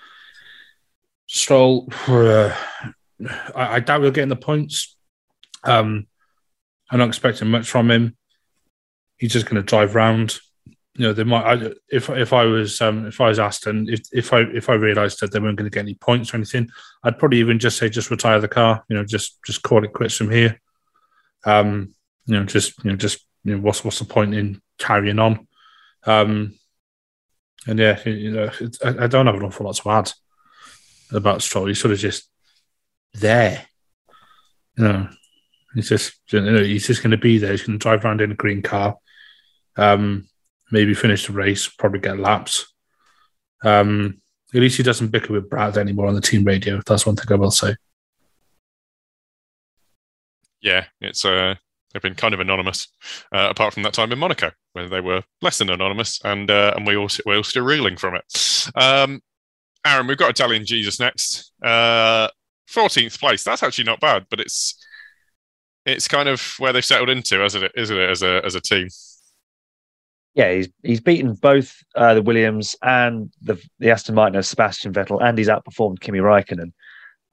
[1.25, 2.53] Stroll, uh,
[3.55, 4.97] I, I doubt we'll get in the points.
[5.63, 6.07] Um,
[6.91, 8.17] I'm not expecting much from him.
[9.17, 10.37] He's just going to drive round.
[10.95, 11.45] You know, they might.
[11.45, 14.73] I, if if I was um, if I was Aston, if if I if I
[14.73, 16.67] realised that they weren't going to get any points or anything,
[17.03, 18.83] I'd probably even just say just retire the car.
[18.89, 20.59] You know, just just call it quits from here.
[21.45, 25.19] Um, you know, just you know, just you know, what's what's the point in carrying
[25.19, 25.47] on?
[26.05, 26.55] Um,
[27.65, 28.49] and yeah, you know,
[28.83, 30.11] I, I, don't have an awful lot to add
[31.11, 31.65] about Stroll.
[31.65, 32.29] He's sort of just
[33.13, 33.65] there.
[34.77, 35.09] You know,
[35.77, 37.51] He's just you know, he's just going to be there.
[37.51, 38.97] He's going to drive around in a green car,
[39.75, 40.27] um,
[40.71, 42.73] maybe finish the race, probably get laps.
[43.63, 44.19] Um,
[44.55, 46.81] at least he doesn't bicker with Brad anymore on the team radio.
[46.83, 47.75] That's one thing I will say.
[50.61, 51.55] Yeah, it's uh,
[51.93, 52.87] they've been kind of anonymous,
[53.33, 56.73] uh, apart from that time in Monaco where they were less than anonymous, and uh,
[56.75, 58.71] and we all we're all still reeling from it.
[58.75, 59.21] Um,
[59.85, 61.51] Aaron, we've got Italian Jesus next.
[61.63, 62.27] Uh,
[62.69, 63.43] 14th place.
[63.43, 64.75] That's actually not bad, but it's
[65.85, 67.71] it's kind of where they've settled into, isn't it?
[67.75, 68.89] Isn't it as a as a team?
[70.35, 74.93] Yeah, he's he's beaten both uh, the Williams and the the Aston Martin of Sebastian
[74.93, 76.73] Vettel, and he's outperformed Kimi Raikkonen.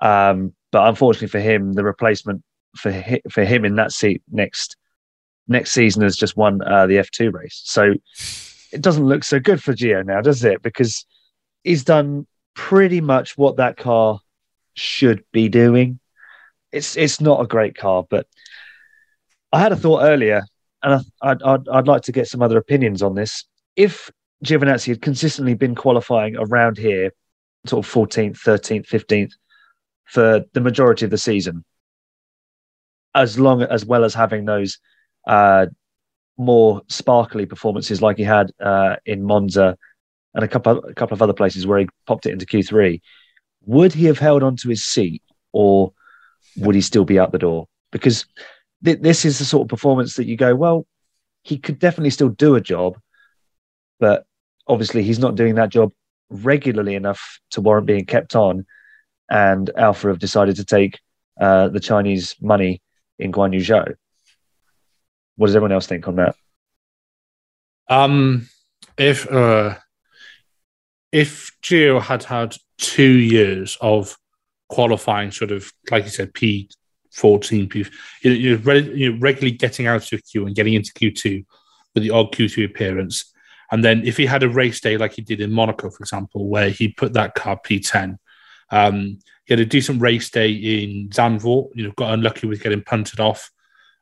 [0.01, 2.43] Um, but unfortunately for him, the replacement
[2.77, 4.77] for hi, for him in that seat next
[5.47, 7.61] next season has just won uh, the F2 race.
[7.65, 7.95] So
[8.73, 10.63] it doesn't look so good for Gio now, does it?
[10.63, 11.05] Because
[11.63, 14.21] he's done pretty much what that car
[14.75, 16.01] should be doing.
[16.73, 18.27] It's it's not a great car, but
[19.53, 20.43] I had a thought earlier,
[20.83, 23.45] and I'd, I'd, I'd like to get some other opinions on this.
[23.77, 24.11] If
[24.45, 27.13] Giovinazzi had consistently been qualifying around here,
[27.67, 29.33] sort of 14th, 13th, 15th,
[30.07, 31.65] for the majority of the season,
[33.15, 34.79] as long as well as having those
[35.27, 35.67] uh,
[36.37, 39.77] more sparkly performances like he had uh, in Monza
[40.35, 43.01] and a couple a couple of other places where he popped it into Q3,
[43.67, 45.93] would he have held on to his seat or
[46.57, 47.69] would he still be out the door?
[47.93, 48.27] Because
[48.85, 50.87] th- this is the sort of performance that you go, well,
[51.43, 52.99] he could definitely still do a job,
[54.01, 54.27] but
[54.67, 55.93] obviously he's not doing that job
[56.31, 58.67] regularly enough to warrant being kept on.
[59.31, 60.99] And Alfa have decided to take
[61.41, 62.83] uh, the Chinese money
[63.19, 63.95] in Guanyu Zhou.
[65.37, 66.37] What does everyone else think on that?
[67.89, 68.49] Um,
[68.97, 69.77] if uh,
[71.13, 74.17] if Gio had had two years of
[74.69, 76.71] qualifying, sort of like you said, P
[77.13, 77.85] fourteen, P,
[78.23, 81.45] you know, you know, regularly getting out of Q and getting into Q two
[81.95, 83.33] with the odd Q two appearance,
[83.71, 86.49] and then if he had a race day like he did in Monaco, for example,
[86.49, 88.19] where he put that car P ten.
[88.71, 91.71] Um, he had a decent race day in Zandvoort.
[91.75, 93.51] You know, got unlucky with getting punted off,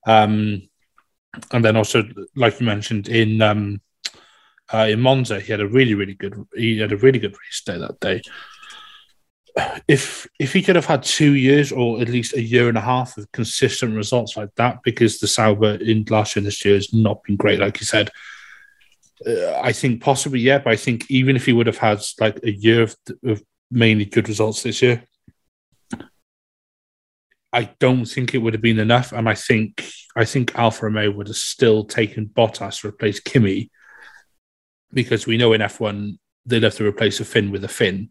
[0.07, 0.63] um,
[1.51, 2.05] and then also,
[2.37, 3.81] like you mentioned, in um,
[4.73, 6.35] uh, in Monza, he had a really, really good.
[6.55, 8.23] He had a really good race day that day.
[9.87, 12.83] If if he could have had two years or at least a year and a
[12.83, 16.75] half of consistent results like that, because the Sauber in last year and this year
[16.75, 18.11] has not been great, like you said.
[19.27, 22.41] Uh, I think possibly yeah, but I think even if he would have had like
[22.43, 23.43] a year of, of
[23.73, 25.05] mainly good results this year,
[27.53, 29.13] I don't think it would have been enough.
[29.13, 29.85] And I think
[30.17, 33.71] I think Alfa Romeo would have still taken Bottas to replace Kimi
[34.93, 38.11] because we know in F1 they'd have to replace a fin with a fin.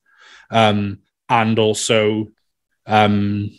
[0.49, 0.99] Um,
[1.29, 2.27] and also
[2.85, 3.51] um,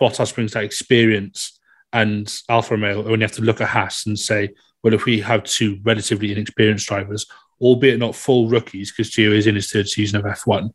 [0.00, 1.58] Bottas brings that experience
[1.92, 4.50] and Alfa Romeo only have to look at Haas and say,
[4.82, 7.26] well, if we have two relatively inexperienced drivers,
[7.60, 10.70] albeit not full rookies, because Gio is in his third season of F1,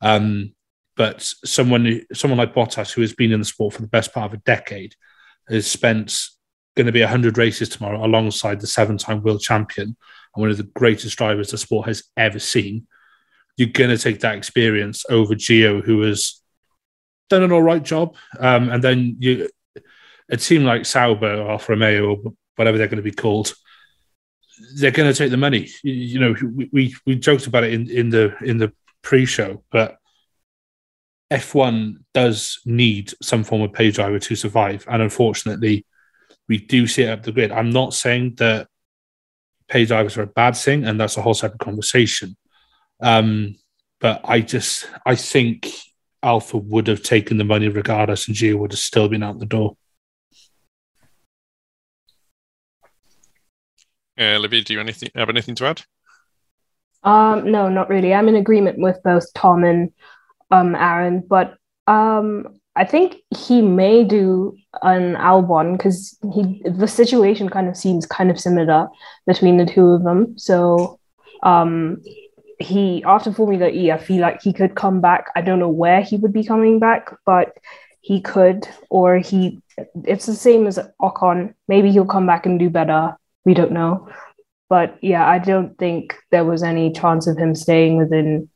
[0.00, 0.52] um,
[0.96, 4.32] but someone someone like Bottas, who has been in the sport for the best part
[4.32, 4.94] of a decade,
[5.48, 6.28] has spent
[6.76, 9.96] going to be 100 races tomorrow alongside the seven time world champion
[10.36, 12.86] and one of the greatest drivers the sport has ever seen.
[13.56, 16.42] You're going to take that experience over Gio, who has
[17.30, 18.14] done an all right job.
[18.38, 19.48] Um, and then you,
[20.28, 23.54] it seemed like Sauber or Alfa Romeo or whatever they're going to be called,
[24.76, 25.68] they're going to take the money.
[25.82, 28.72] You, you know, we, we, we joked about it in, in the in the
[29.06, 29.98] pre-show, but
[31.32, 34.84] F1 does need some form of pay driver to survive.
[34.90, 35.86] And unfortunately,
[36.48, 37.52] we do see it up the grid.
[37.52, 38.66] I'm not saying that
[39.68, 42.36] pay drivers are a bad thing, and that's a whole separate conversation.
[43.00, 43.54] Um,
[44.00, 45.70] but I just, I think
[46.20, 49.46] Alfa would have taken the money regardless, and Gio would have still been out the
[49.46, 49.76] door.
[54.18, 55.82] Uh, Olivia, do you anything, have anything to add?
[57.06, 58.12] Um, no, not really.
[58.12, 59.92] I'm in agreement with both Tom and
[60.50, 67.48] um, Aaron, but um, I think he may do an Albon because he the situation
[67.48, 68.88] kind of seems kind of similar
[69.26, 70.36] between the two of them.
[70.36, 70.98] So
[71.44, 72.02] um,
[72.58, 75.28] he after Formula E, I feel like he could come back.
[75.36, 77.56] I don't know where he would be coming back, but
[78.00, 79.60] he could, or he.
[80.04, 81.54] It's the same as Ocon.
[81.68, 83.16] Maybe he'll come back and do better.
[83.44, 84.08] We don't know,
[84.68, 88.48] but yeah, I don't think there was any chance of him staying within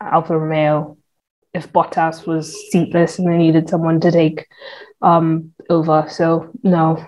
[0.00, 0.96] Alfa Romeo
[1.52, 4.46] if Bottas was seatless and they needed someone to take
[5.02, 6.06] um, over.
[6.08, 7.04] So no.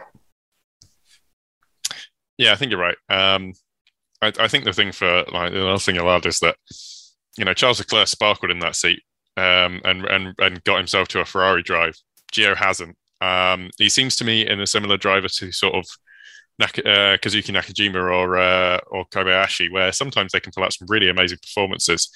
[2.38, 2.96] Yeah, I think you're right.
[3.08, 3.52] Um,
[4.22, 6.56] I, I, think the thing for like the other thing I'll add is that
[7.36, 9.02] you know Charles Leclerc sparkled in that seat
[9.36, 11.96] um, and and and got himself to a Ferrari drive.
[12.32, 12.96] Gio hasn't.
[13.20, 15.84] Um, he seems to me in a similar driver to sort of
[16.60, 21.08] Uh, Kazuki Nakajima or uh, or Kobayashi, where sometimes they can pull out some really
[21.08, 22.10] amazing performances,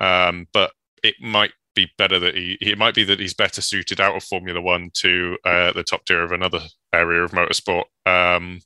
[0.00, 0.72] um, but
[1.02, 4.22] it might be better that he it might be that he's better suited out of
[4.24, 6.60] Formula One to uh, the top tier of another
[6.92, 7.84] area of motorsport.
[8.04, 8.60] Um,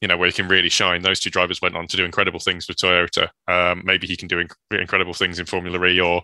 [0.00, 1.02] you know where he can really shine.
[1.02, 3.28] Those two drivers went on to do incredible things with Toyota.
[3.46, 6.22] Um, maybe he can do inc- incredible things in Formula E or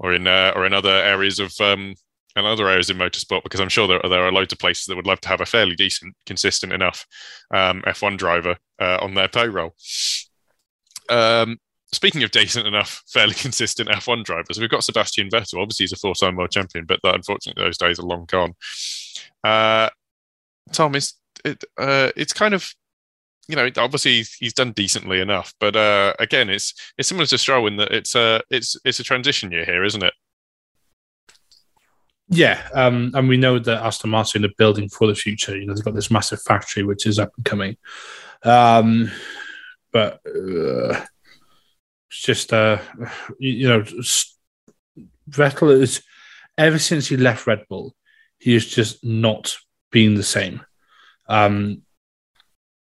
[0.00, 1.94] or in uh, or in other areas of um,
[2.36, 4.96] and other areas in motorsport because I'm sure there, there are loads of places that
[4.96, 7.06] would love to have a fairly decent, consistent enough
[7.52, 9.74] um, F1 driver uh, on their payroll.
[11.08, 11.58] Um,
[11.92, 15.60] speaking of decent enough, fairly consistent F1 drivers, we've got Sebastian Vettel.
[15.60, 18.54] Obviously, he's a four-time world champion, but that, unfortunately, those days are long gone.
[19.42, 19.88] Uh,
[20.72, 21.14] Tom, is
[21.44, 22.72] it, uh, it's kind of
[23.48, 27.68] you know, obviously he's done decently enough, but uh, again, it's it's similar to Stroll
[27.68, 30.12] in that it's a it's it's a transition year here, isn't it?
[32.28, 35.56] Yeah, um, and we know that Aston Martin are building for the future.
[35.56, 37.76] You know, they've got this massive factory which is up and coming,
[38.42, 39.10] um,
[39.92, 41.04] but uh,
[42.10, 42.78] it's just uh,
[43.38, 43.84] you know,
[45.30, 46.02] Vettel is
[46.58, 47.94] ever since he left Red Bull,
[48.38, 49.56] he has just not
[49.90, 50.62] been the same.
[51.28, 51.82] Um,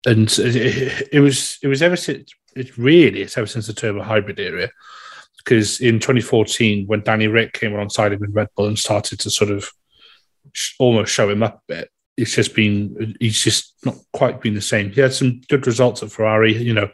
[0.05, 4.01] and it, it, was it was ever since it really it's ever since the turbo
[4.01, 4.69] hybrid era
[5.43, 9.29] because in 2014 when Danny Ric came alongside him in Red Bull and started to
[9.29, 9.69] sort of
[10.53, 14.53] sh- almost show him up a bit it's just been he's just not quite been
[14.53, 16.87] the same he had some good results at Ferrari you know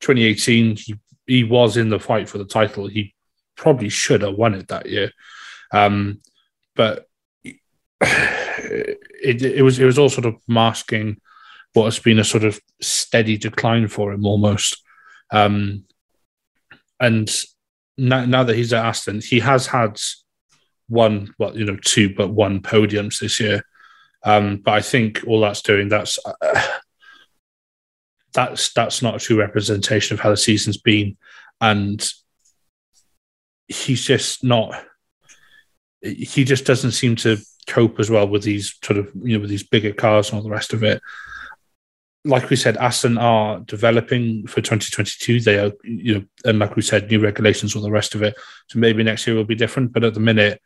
[0.00, 0.94] 2018 he
[1.26, 2.86] he was in the fight for the title.
[2.86, 3.14] He
[3.56, 5.10] probably should have won it that year,
[5.72, 6.20] um,
[6.74, 7.06] but
[8.00, 11.20] it, it was it was all sort of masking
[11.72, 14.82] what has been a sort of steady decline for him almost.
[15.32, 15.84] Um,
[17.00, 17.28] and
[17.96, 20.00] now, now that he's at Aston, he has had
[20.88, 23.64] one, well, you know, two, but one podiums this year.
[24.24, 26.62] Um, but I think all that's doing that's uh,
[28.32, 31.16] that's that's not a true representation of how the season's been,
[31.60, 32.06] and
[33.68, 34.82] he's just not.
[36.00, 37.36] He just doesn't seem to
[37.66, 40.42] cope as well with these sort of you know with these bigger cars and all
[40.42, 41.02] the rest of it.
[42.24, 45.40] Like we said, Aston are developing for 2022.
[45.40, 48.34] They are, you know, and like we said, new regulations, all the rest of it.
[48.68, 49.92] So maybe next year will be different.
[49.92, 50.60] But at the minute,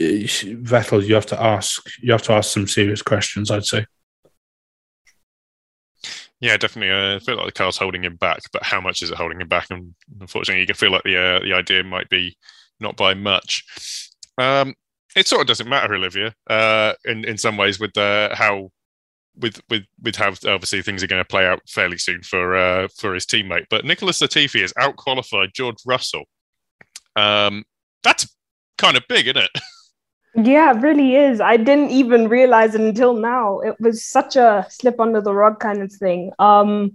[0.00, 3.50] Vettel, you have to ask you have to ask some serious questions.
[3.50, 3.84] I'd say.
[6.40, 6.90] Yeah, definitely.
[6.90, 9.40] Uh, I feel like the car's holding him back, but how much is it holding
[9.40, 9.66] him back?
[9.70, 12.36] And unfortunately, you can feel like the uh, the idea might be
[12.80, 13.64] not by much.
[14.38, 14.74] Um,
[15.14, 18.70] it sort of doesn't matter, Olivia, uh, in in some ways with uh, how
[19.36, 22.88] with with with how obviously things are going to play out fairly soon for uh,
[22.96, 23.66] for his teammate.
[23.70, 26.24] But Nicholas Latifi has outqualified George Russell.
[27.16, 27.64] Um,
[28.02, 28.34] that's
[28.78, 29.50] kind of big, isn't it?
[30.36, 31.40] Yeah, it really is.
[31.40, 33.58] I didn't even realize it until now.
[33.60, 36.30] It was such a slip under the rug kind of thing.
[36.38, 36.92] Um,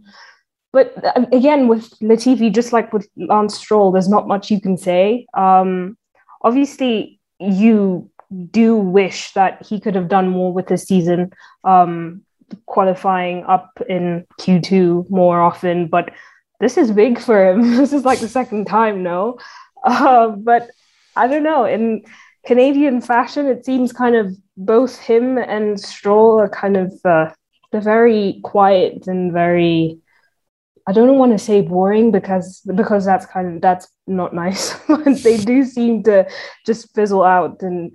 [0.71, 4.77] but uh, again, with Latifi, just like with Lance Stroll, there's not much you can
[4.77, 5.25] say.
[5.33, 5.97] Um,
[6.43, 8.09] obviously, you
[8.51, 11.31] do wish that he could have done more with this season,
[11.63, 12.21] um,
[12.65, 15.87] qualifying up in Q2 more often.
[15.87, 16.11] But
[16.59, 17.61] this is big for him.
[17.77, 19.37] this is like the second time, no?
[19.87, 20.71] Uh, but
[21.15, 21.63] I don't know.
[21.63, 22.03] In
[22.47, 27.29] Canadian fashion, it seems kind of both him and Stroll are kind of uh,
[27.71, 29.99] they're very quiet and very.
[30.87, 34.73] I don't want to say boring because because that's kind of that's not nice.
[35.23, 36.27] they do seem to
[36.65, 37.91] just fizzle out and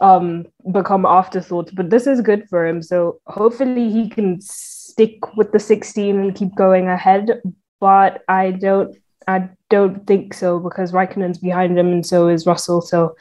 [0.00, 1.72] um, become afterthoughts.
[1.72, 6.34] But this is good for him, so hopefully he can stick with the 16 and
[6.34, 7.40] keep going ahead.
[7.80, 8.96] But I don't
[9.28, 12.80] I don't think so because Raikkonen's behind him and so is Russell.
[12.80, 13.16] So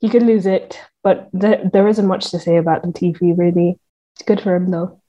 [0.00, 3.78] he could lose it, but th- there isn't much to say about Latifi really.
[4.14, 5.00] It's good for him though.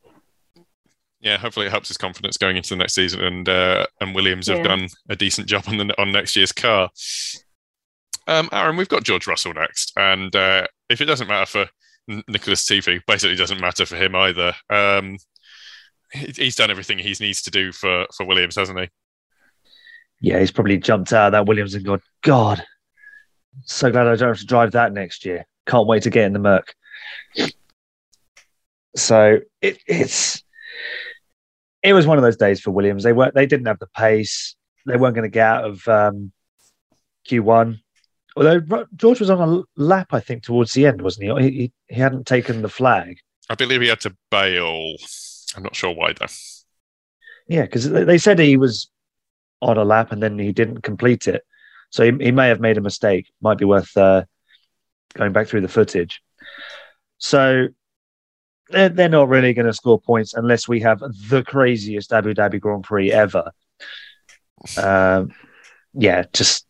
[1.19, 4.47] Yeah, hopefully it helps his confidence going into the next season, and uh, and Williams
[4.47, 4.55] yeah.
[4.55, 6.89] have done a decent job on the on next year's car.
[8.27, 11.69] Um, Aaron, we've got George Russell next, and uh, if it doesn't matter for
[12.27, 14.53] Nicholas Latifi, basically doesn't matter for him either.
[14.69, 15.17] Um,
[16.11, 18.89] he's done everything he needs to do for for Williams, hasn't he?
[20.19, 22.63] Yeah, he's probably jumped out of that Williams and gone, God,
[23.65, 25.45] so glad I don't have to drive that next year.
[25.65, 26.73] Can't wait to get in the Merc.
[28.95, 30.43] So it, it's
[31.83, 33.03] it was one of those days for Williams.
[33.03, 34.55] They weren't they didn't have the pace.
[34.85, 36.31] They weren't going to get out of um,
[37.29, 37.79] Q1.
[38.37, 41.49] Although George was on a lap, I think, towards the end, wasn't he?
[41.49, 43.17] He, he hadn't taken the flag.
[43.49, 44.93] I believe he had to bail.
[45.55, 46.27] I'm not sure why though.
[47.47, 48.91] Yeah, because they said he was
[49.63, 51.41] on a lap and then he didn't complete it.
[51.89, 53.31] So he, he may have made a mistake.
[53.41, 54.25] Might be worth uh,
[55.15, 56.21] going back through the footage.
[57.17, 57.69] So
[58.69, 62.59] they're, they're not really going to score points unless we have the craziest Abu Dhabi
[62.59, 63.51] Grand Prix ever.
[64.77, 65.31] Um,
[65.95, 66.66] yeah, just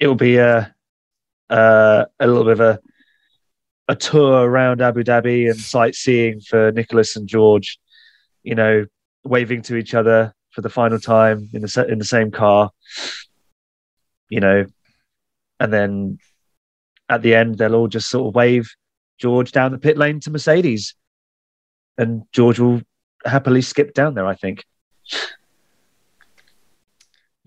[0.00, 0.74] it'll be a
[1.50, 2.80] a, a little bit of a
[3.90, 7.78] a tour around Abu Dhabi and sightseeing for Nicholas and George.
[8.42, 8.86] You know,
[9.24, 12.70] waving to each other for the final time in the in the same car
[14.28, 14.66] you know,
[15.60, 16.18] and then
[17.08, 18.70] at the end they'll all just sort of wave
[19.18, 20.94] George down the pit lane to Mercedes,
[21.96, 22.82] and George will
[23.24, 24.26] happily skip down there.
[24.26, 24.64] I think.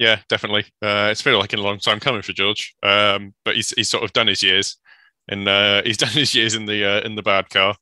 [0.02, 0.64] Yeah, definitely.
[0.82, 4.04] Uh, it's been like a long time coming for George, um, but he's he's sort
[4.04, 4.78] of done his years,
[5.30, 7.76] and uh, he's done his years in the uh, in the bad car,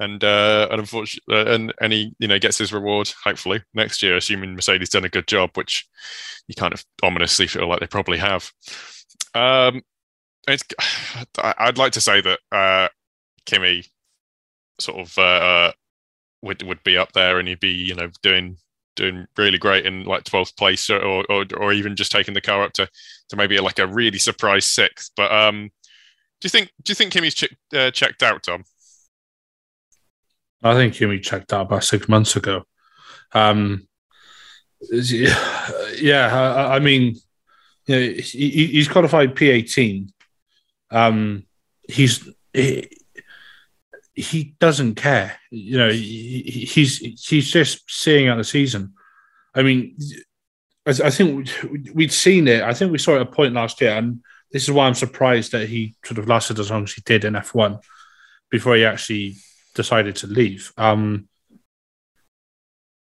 [0.00, 4.02] and uh, and unfortunately, uh, and and he you know gets his reward hopefully next
[4.02, 5.86] year, assuming Mercedes done a good job, which
[6.48, 8.50] you kind of ominously feel like they probably have.
[9.34, 9.82] Um,
[10.48, 10.64] it's,
[11.42, 12.88] I'd like to say that uh,
[13.46, 13.84] Kimi
[14.80, 15.74] sort of
[16.42, 18.56] would would be up there and he'd be you know doing
[18.98, 22.62] doing really great in like 12th place or, or or even just taking the car
[22.62, 22.88] up to
[23.28, 25.12] to maybe like a really surprise sixth.
[25.16, 25.70] But um,
[26.40, 28.64] do you think do you think Kimi's ch- uh, checked out, Tom?
[30.62, 32.64] I think Kimi checked out about six months ago.
[33.32, 33.86] Um,
[34.92, 37.16] yeah, I, I mean,
[37.86, 40.10] you know, he, he's qualified P18.
[40.90, 41.44] Um,
[41.88, 42.88] he's he,
[44.20, 45.38] he doesn't care.
[45.50, 48.94] You know, he, he's he's just seeing out the season.
[49.54, 49.96] I mean,
[50.86, 51.48] I, I think
[51.94, 52.62] we'd seen it.
[52.62, 54.20] I think we saw it at a point last year, and
[54.52, 57.24] this is why I'm surprised that he sort of lasted as long as he did
[57.24, 57.80] in F1
[58.50, 59.36] before he actually
[59.74, 60.72] decided to leave.
[60.76, 61.28] Um,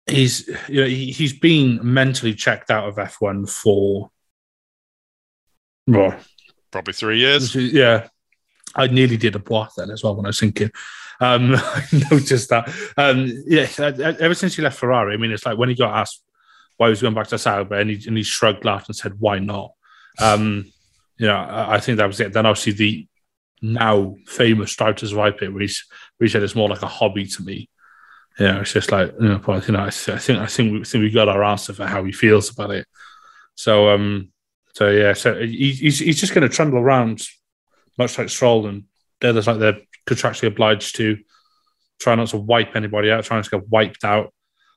[0.08, 4.12] he's you know he, he's been mentally checked out of F1 for
[5.88, 6.16] Well,
[6.72, 7.56] Probably three years.
[7.56, 8.08] yeah,
[8.76, 10.72] I nearly did a bois then as well when I was thinking.
[11.20, 12.70] Um, I noticed that.
[12.98, 16.22] Um, yeah, ever since he left Ferrari, I mean, it's like when he got asked
[16.78, 19.20] why he was going back to Sauber, and he, and he shrugged, laughed, and said,
[19.20, 19.72] "Why not?"
[20.20, 20.72] Um,
[21.18, 22.34] you know, I, I think that was it.
[22.34, 23.08] Then obviously the
[23.62, 25.86] now famous Drive to Survive bit, where, he's,
[26.18, 27.70] where he said it's more like a hobby to me.
[28.38, 31.02] You know, it's just like you know, I, th- I think I think we think
[31.02, 32.86] we got our answer for how he feels about it.
[33.56, 34.34] So, um,
[34.74, 37.26] so yeah, so he, he's he's just going to trundle around,
[37.98, 38.86] much like Stroll, and
[39.22, 41.18] they're just like they're contractually obliged to
[42.00, 44.34] try not to wipe anybody out, trying to get wiped out.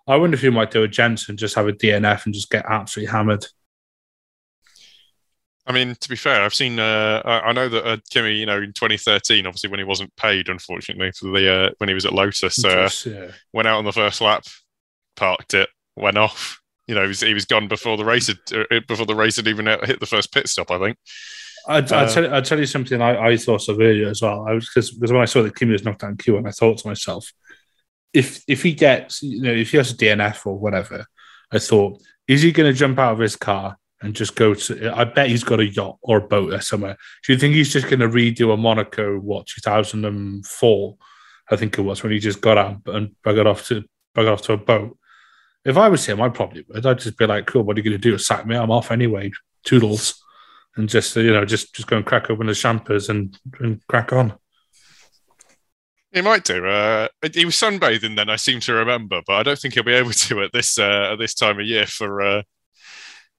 [0.07, 2.65] I wonder if he might do a Jensen, just have a DNF and just get
[2.67, 3.45] absolutely hammered.
[5.67, 6.79] I mean, to be fair, I've seen.
[6.79, 10.49] Uh, I, know that uh, Kimi, you know, in 2013, obviously when he wasn't paid,
[10.49, 13.33] unfortunately, for the uh, when he was at Lotus, uh, yeah.
[13.53, 14.45] went out on the first lap,
[15.15, 16.59] parked it, went off.
[16.87, 19.37] You know, he was, he was gone before the race had uh, before the race
[19.37, 20.71] had even hit the first pit stop.
[20.71, 20.97] I think.
[21.69, 24.47] I'd, Uh, I'd, tell, I'd tell you something I, I thought of earlier as well.
[24.49, 26.79] I was because when I saw that Kimi was knocked down Q, and I thought
[26.79, 27.33] to myself,
[28.13, 31.07] if if he gets you know if he has a DNF or whatever,
[31.53, 34.93] I thought is he going to jump out of his car and just go to?
[34.97, 36.97] I bet he's got a yacht or a boat or somewhere.
[37.27, 40.97] Do you think he's just going to redo a Monaco what 2004?
[41.51, 43.85] I think it was when he just got out and buggered off to
[44.17, 44.99] buggered off to a boat.
[45.65, 46.87] If I was him, I probably would.
[46.87, 48.17] I'd just be like, "Cool, what are you going to do?
[48.17, 48.57] Sack me?
[48.57, 49.33] I'm off anyway.
[49.65, 50.23] Toodles."
[50.79, 54.13] And just you know just just go and crack open the champers and and crack
[54.13, 54.35] on.
[56.13, 56.67] He might do.
[56.67, 59.93] Uh, he was sunbathing then, I seem to remember, but I don't think he'll be
[59.93, 62.43] able to at this uh, at this time of year for uh,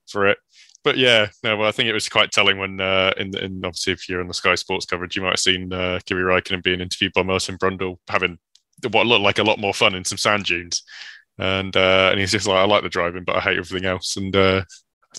[0.08, 0.38] for it.
[0.84, 1.58] But yeah, no.
[1.58, 4.28] Well, I think it was quite telling when, uh, in, in obviously, if you're on
[4.28, 7.58] the Sky Sports coverage, you might have seen uh, Kimi Räikkönen being interviewed by Martin
[7.58, 8.38] Brundle, having
[8.92, 10.84] what looked like a lot more fun in some sand dunes,
[11.38, 14.16] and uh, and he's just like, I like the driving, but I hate everything else.
[14.16, 14.64] And uh,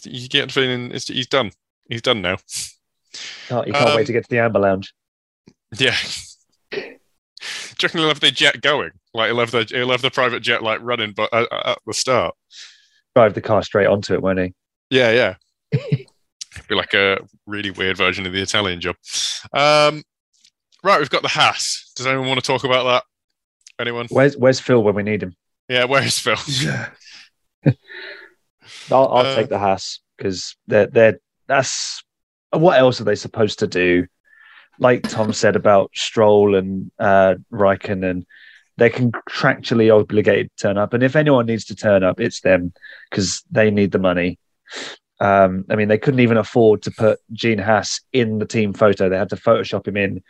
[0.04, 1.50] you get the feeling he's done.
[1.90, 2.38] He's done now.
[3.48, 4.94] Can't, you can't Um, wait to get to the Amber Lounge.
[5.76, 5.96] Yeah.
[6.70, 6.96] Do you
[7.82, 8.92] reckon he'll have the jet going?
[9.12, 11.92] Like he'll have the he'll have the private jet like running, but at, at the
[11.94, 12.34] start.
[13.16, 14.54] Drive the car straight onto it, won't he?
[14.90, 15.34] Yeah, yeah.
[16.68, 18.96] Be like a really weird version of the Italian job.
[19.52, 20.02] Um,
[20.84, 21.90] right, we've got the Haas.
[21.96, 23.04] Does anyone want to talk about that?
[23.80, 24.06] Anyone?
[24.10, 25.34] Where's Where's Phil when we need him?
[25.68, 26.36] Yeah, where's Phil?
[26.46, 26.90] Yeah,
[28.90, 31.18] I'll, I'll Uh, take the Haas because they're they're
[31.50, 32.04] that's
[32.50, 34.06] what else are they supposed to do?
[34.78, 38.24] Like Tom said about Stroll and uh, Raikkonen,
[38.76, 42.72] they're contractually obligated to turn up, and if anyone needs to turn up, it's them
[43.10, 44.38] because they need the money.
[45.18, 49.08] Um, I mean, they couldn't even afford to put Gene Haas in the team photo;
[49.08, 50.22] they had to Photoshop him in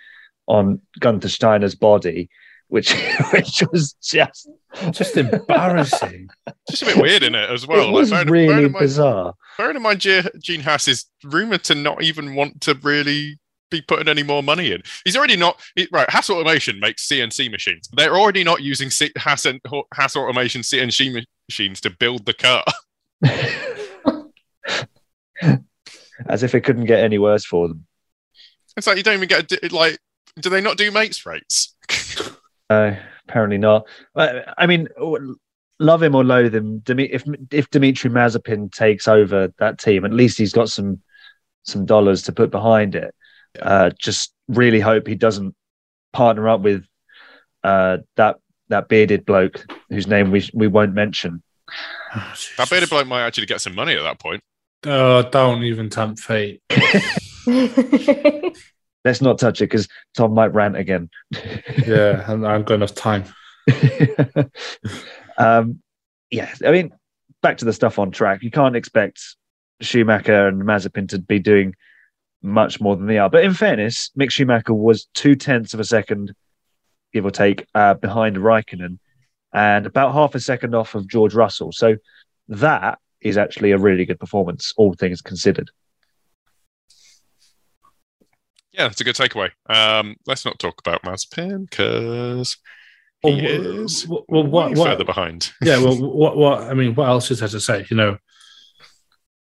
[0.46, 2.30] on Gunther Steiner's body,
[2.70, 2.92] which
[3.32, 4.48] which was just
[4.92, 6.28] just embarrassing.
[6.70, 7.88] Just a bit weird in it as well.
[7.88, 9.34] it was bearing- bearing really in mind- bizarre.
[9.58, 13.38] bearing in mind, Ge- Gene Haas is rumored to not even want to really
[13.70, 14.82] be putting any more money in.
[15.04, 16.08] He's already not he- right.
[16.10, 17.88] Haas Automation makes CNC machines.
[17.92, 19.60] They're already not using C- Haas and
[19.94, 22.64] Haas Automation CNC machines to build the car.
[26.28, 27.86] As if it couldn't get any worse for them.
[28.76, 29.98] It's like you don't even get a, like.
[30.38, 31.74] Do they not do mates rates?
[32.70, 32.94] Uh,
[33.28, 33.86] apparently not.
[34.14, 34.88] Uh, I mean,
[35.80, 40.38] love him or loathe him, if if Dimitri Mazepin takes over that team, at least
[40.38, 41.00] he's got some
[41.64, 43.14] some dollars to put behind it.
[43.60, 45.54] Uh, just really hope he doesn't
[46.12, 46.84] partner up with
[47.64, 48.36] uh, that
[48.68, 51.42] that bearded bloke whose name we we won't mention.
[52.14, 54.42] Oh, That bearded bloke might actually get some money at that point.
[54.86, 56.62] Oh, don't even tempt fate.
[59.04, 61.08] Let's not touch it because Tom might rant again.
[61.86, 63.24] Yeah, and I haven't got enough time.
[65.38, 65.80] um,
[66.30, 66.92] yeah, I mean,
[67.42, 68.42] back to the stuff on track.
[68.42, 69.36] You can't expect
[69.80, 71.74] Schumacher and Mazepin to be doing
[72.42, 73.30] much more than they are.
[73.30, 76.34] But in fairness, Mick Schumacher was two tenths of a second,
[77.12, 78.98] give or take, uh, behind Raikkonen
[79.52, 81.72] and about half a second off of George Russell.
[81.72, 81.96] So
[82.48, 85.70] that is actually a really good performance, all things considered.
[88.72, 89.50] Yeah, it's a good takeaway.
[89.68, 92.56] Um, let's not talk about Mazepin because
[93.22, 95.52] he wh- is wh- well, what, what, further behind.
[95.62, 97.86] yeah, well, what, what, I mean, what else is there to say?
[97.90, 98.18] You know,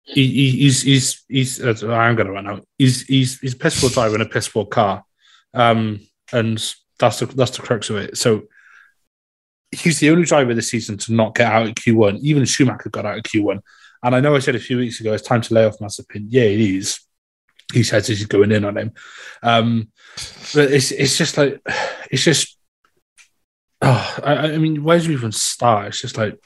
[0.05, 2.67] he, he, he's, he's, he's, uh, I'm going to run out.
[2.79, 5.05] He's, he's, he's a piss poor driver in a piss poor car.
[5.53, 6.01] Um,
[6.33, 6.59] and
[6.99, 8.17] that's the, that's the crux of it.
[8.17, 8.45] So
[9.73, 12.21] he's the only driver this season to not get out at Q1.
[12.21, 13.61] Even Schumacher got out at Q1.
[14.03, 16.27] And I know I said a few weeks ago, it's time to lay off Mazepin.
[16.29, 17.01] Yeah, it is.
[17.73, 18.93] He says he's going in on him.
[19.43, 19.89] Um,
[20.55, 21.61] but it's, it's just like,
[22.11, 22.57] it's just,
[23.83, 25.89] oh, I, I mean, where do you even start?
[25.89, 26.39] It's just like,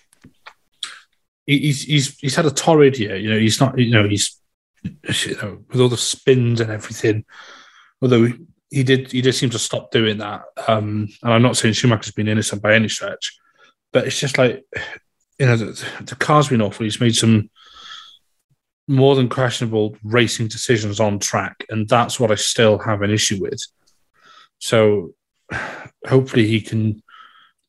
[1.46, 3.16] he's he's he's had a torrid year.
[3.16, 3.78] You know, he's not.
[3.78, 4.40] You know, he's
[4.82, 7.24] you know, with all the spins and everything.
[8.00, 8.28] Although
[8.70, 10.42] he did, he did seem to stop doing that.
[10.68, 13.38] Um, and I'm not saying Schumacher's been innocent by any stretch,
[13.92, 14.64] but it's just like,
[15.38, 16.84] you know, the, the car's been awful.
[16.84, 17.50] He's made some
[18.90, 23.40] more than questionable racing decisions on track, and that's what I still have an issue
[23.40, 23.64] with.
[24.58, 25.14] So
[26.06, 27.00] hopefully he can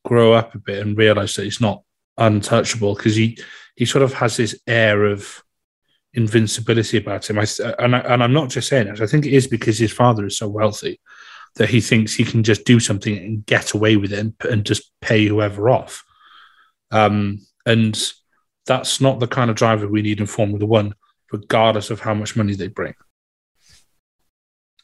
[0.03, 1.83] grow up a bit and realize that he's not
[2.17, 3.37] untouchable because he
[3.75, 5.43] he sort of has this air of
[6.13, 7.37] invincibility about him.
[7.37, 7.45] I,
[7.79, 8.99] and, I, and I'm not just saying it.
[8.99, 10.99] I think it is because his father is so wealthy
[11.55, 14.65] that he thinks he can just do something and get away with it and, and
[14.65, 16.03] just pay whoever off.
[16.89, 17.97] Um, and
[18.65, 20.95] that's not the kind of driver we need in Formula One,
[21.31, 22.93] regardless of how much money they bring.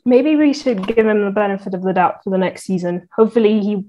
[0.06, 3.10] Maybe we should give him the benefit of the doubt for the next season.
[3.16, 3.86] Hopefully, he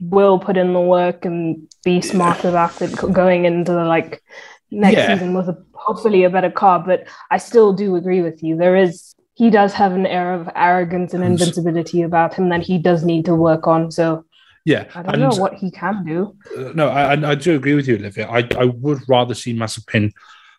[0.00, 4.22] will put in the work and be smart about it going into the like
[4.70, 5.14] next yeah.
[5.14, 6.78] season with a, hopefully a better car.
[6.80, 8.56] But I still do agree with you.
[8.56, 12.76] There is he does have an air of arrogance and invincibility about him that he
[12.78, 13.90] does need to work on.
[13.90, 14.24] So
[14.64, 16.36] yeah, I don't and, know what he can do.
[16.56, 18.28] Uh, no, I, I do agree with you, Olivia.
[18.28, 20.12] I, I would rather see Mazepin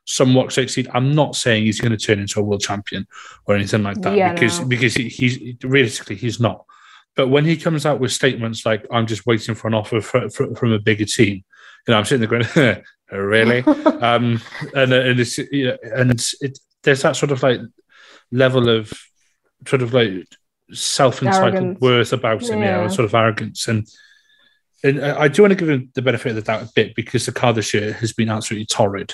[0.06, 0.90] somewhat succeed.
[0.94, 3.08] I'm not saying he's going to turn into a world champion
[3.46, 4.68] or anything like that yeah, because no.
[4.68, 6.66] because he, he's realistically he's not.
[7.16, 10.30] But when he comes out with statements like "I'm just waiting for an offer for,
[10.30, 11.44] for, from a bigger team,"
[11.88, 13.60] you know, I'm sitting there going, "Really?"
[14.02, 14.42] um,
[14.76, 17.60] and and it's you know, and it, there's that sort of like
[18.32, 18.92] level of
[19.68, 20.26] sort of like
[20.72, 21.82] self-entitled arrogance.
[21.82, 22.78] worth about him, yeah.
[22.78, 23.88] You know, sort of arrogance and.
[24.82, 27.26] And I do want to give him the benefit of the doubt a bit because
[27.26, 29.14] the car this year has been absolutely torrid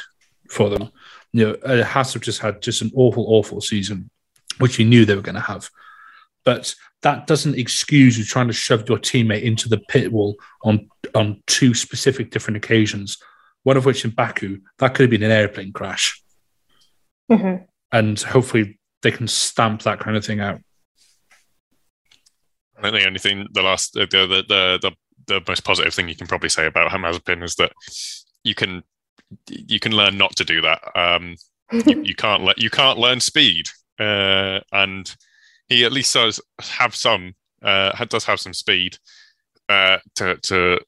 [0.50, 0.90] for them.
[1.34, 4.10] You know, uh, Haas have just had just an awful, awful season,
[4.60, 5.70] which you knew they were going to have.
[6.44, 10.90] But that doesn't excuse you trying to shove your teammate into the pit wall on
[11.14, 13.18] on two specific different occasions.
[13.64, 16.22] One of which in Baku, that could have been an airplane crash.
[17.32, 17.64] Mm-hmm.
[17.92, 20.62] And hopefully they can stamp that kind of thing out.
[22.78, 24.92] I think the only thing, the last, the the the the,
[25.28, 27.72] the most positive thing you can probably say about Hamazepin is that
[28.44, 28.84] you can
[29.50, 30.82] you can learn not to do that.
[30.96, 31.36] Um,
[31.72, 33.70] you, you, can't let you can't learn speed,
[34.00, 35.14] uh, and
[35.68, 38.98] he at least does have some uh, does have some speed
[39.70, 40.80] uh, to to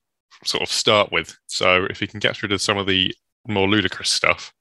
[0.46, 1.38] sort of start with.
[1.48, 3.14] So if he can get rid of some of the
[3.48, 4.54] more ludicrous stuff,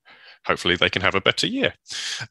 [0.46, 1.74] hopefully they can have a better year.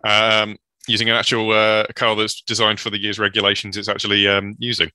[0.04, 4.56] Um, using an actual uh, car that's designed for the year's regulations, it's actually um,
[4.60, 4.90] using.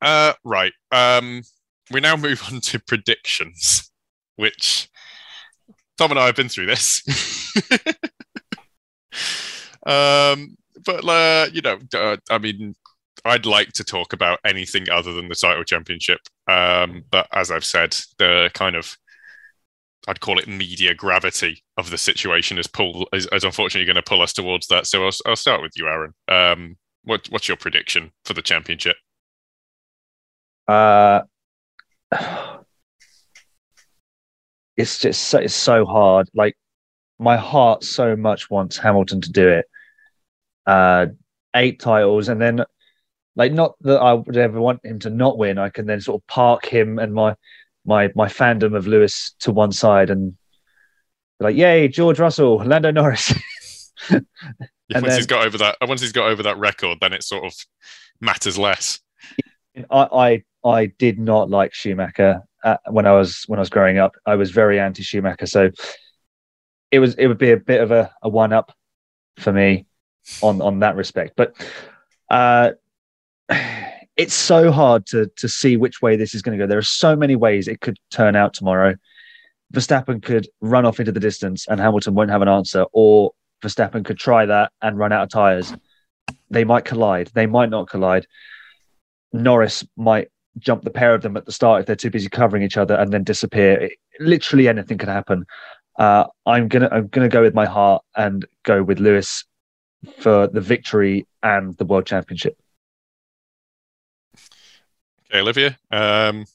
[0.00, 0.72] Uh, right.
[0.92, 1.42] Um,
[1.90, 3.89] we now move on to predictions
[4.40, 4.88] which
[5.98, 7.02] Tom and I have been through this.
[9.86, 12.74] um, but uh, you know, uh, I mean,
[13.24, 16.20] I'd like to talk about anything other than the title championship.
[16.48, 18.96] Um, but as I've said, the kind of
[20.08, 24.02] I'd call it media gravity of the situation is pull is, is unfortunately going to
[24.02, 24.86] pull us towards that.
[24.86, 26.14] So I'll, I'll start with you, Aaron.
[26.28, 28.96] Um, what, what's your prediction for the championship?
[30.66, 31.20] Uh,
[34.80, 36.28] it's just so, it's so hard.
[36.34, 36.56] Like
[37.18, 39.66] my heart so much wants Hamilton to do it.
[40.66, 41.06] Uh,
[41.54, 42.64] eight titles, and then
[43.36, 45.58] like not that I would ever want him to not win.
[45.58, 47.34] I can then sort of park him and my
[47.84, 50.36] my my fandom of Lewis to one side and
[51.40, 53.32] like, yay, George Russell, Lando Norris.
[54.10, 54.24] once
[54.90, 57.54] then, he's got over that, once he's got over that record, then it sort of
[58.20, 59.00] matters less.
[59.90, 63.98] I I, I did not like Schumacher uh, when I was when I was growing
[63.98, 64.16] up.
[64.26, 65.70] I was very anti Schumacher, so
[66.90, 68.72] it was it would be a bit of a, a one up
[69.38, 69.86] for me
[70.42, 71.34] on on that respect.
[71.36, 71.54] But
[72.28, 72.72] uh,
[74.16, 76.68] it's so hard to to see which way this is going to go.
[76.68, 78.94] There are so many ways it could turn out tomorrow.
[79.72, 83.32] Verstappen could run off into the distance and Hamilton won't have an answer, or
[83.62, 85.72] Verstappen could try that and run out of tires.
[86.50, 87.30] They might collide.
[87.34, 88.26] They might not collide.
[89.32, 90.28] Norris might
[90.58, 92.94] jump the pair of them at the start if they're too busy covering each other
[92.94, 93.80] and then disappear.
[93.80, 95.46] It, literally anything can happen.
[95.98, 99.44] Uh, I'm gonna I'm gonna go with my heart and go with Lewis
[100.18, 102.56] for the victory and the world championship.
[105.30, 105.78] Okay, Olivia.
[105.90, 106.46] Um,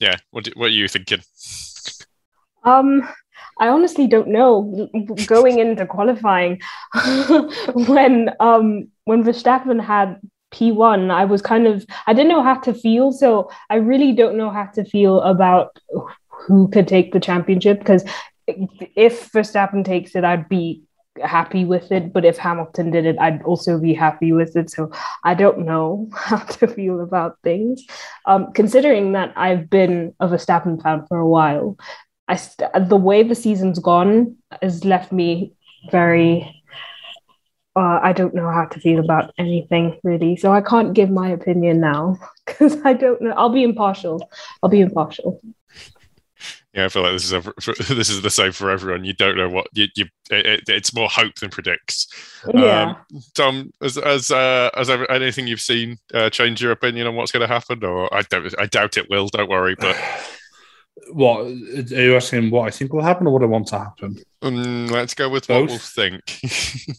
[0.00, 1.20] yeah, what do, what are you thinking?
[2.64, 3.08] Um,
[3.60, 4.88] I honestly don't know.
[5.26, 6.60] Going into qualifying,
[7.72, 10.20] when um when Verstappen had
[10.50, 13.12] P1, I was kind of, I didn't know how to feel.
[13.12, 15.78] So I really don't know how to feel about
[16.28, 18.04] who could take the championship because
[18.46, 20.82] if Verstappen takes it, I'd be
[21.22, 22.12] happy with it.
[22.12, 24.70] But if Hamilton did it, I'd also be happy with it.
[24.70, 24.90] So
[25.24, 27.82] I don't know how to feel about things.
[28.26, 31.76] Um, considering that I've been of a Verstappen fan for a while,
[32.28, 35.54] I st- the way the season's gone has left me
[35.90, 36.54] very.
[37.78, 41.28] Uh, I don't know how to feel about anything really, so I can't give my
[41.28, 43.30] opinion now because I don't know.
[43.36, 44.28] I'll be impartial.
[44.62, 45.40] I'll be impartial.
[46.74, 47.40] Yeah, I feel like this is a,
[47.94, 49.04] this is the same for everyone.
[49.04, 52.08] You don't know what you, you it, it's more hope than predicts.
[52.52, 52.96] Yeah.
[53.12, 57.14] Um, Tom, as as uh, as ever, anything you've seen uh, change your opinion on
[57.14, 59.28] what's going to happen, or I don't I doubt it will.
[59.28, 59.96] Don't worry, but
[61.12, 62.50] What are you asking?
[62.50, 64.16] What I think will happen, or what I want to happen?
[64.42, 65.70] um, let's go with what Both.
[65.70, 66.22] we'll think.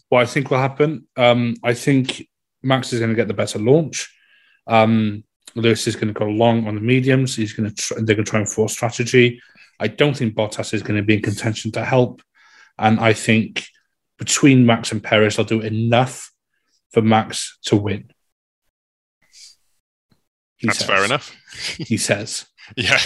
[0.08, 1.06] What I think will happen.
[1.16, 2.28] Um, I think
[2.62, 4.12] Max is going to get the better launch.
[4.66, 7.36] Um, Lewis is going to go long on the mediums.
[7.36, 9.40] He's going to try, they're going to try and force strategy.
[9.78, 12.22] I don't think Bottas is going to be in contention to help,
[12.78, 13.64] and I think
[14.18, 16.30] between Max and Perez, they'll do enough
[16.92, 18.10] for Max to win.
[20.58, 20.86] He That's says.
[20.86, 21.34] fair enough.
[21.78, 22.46] He says.
[22.76, 23.00] Yeah,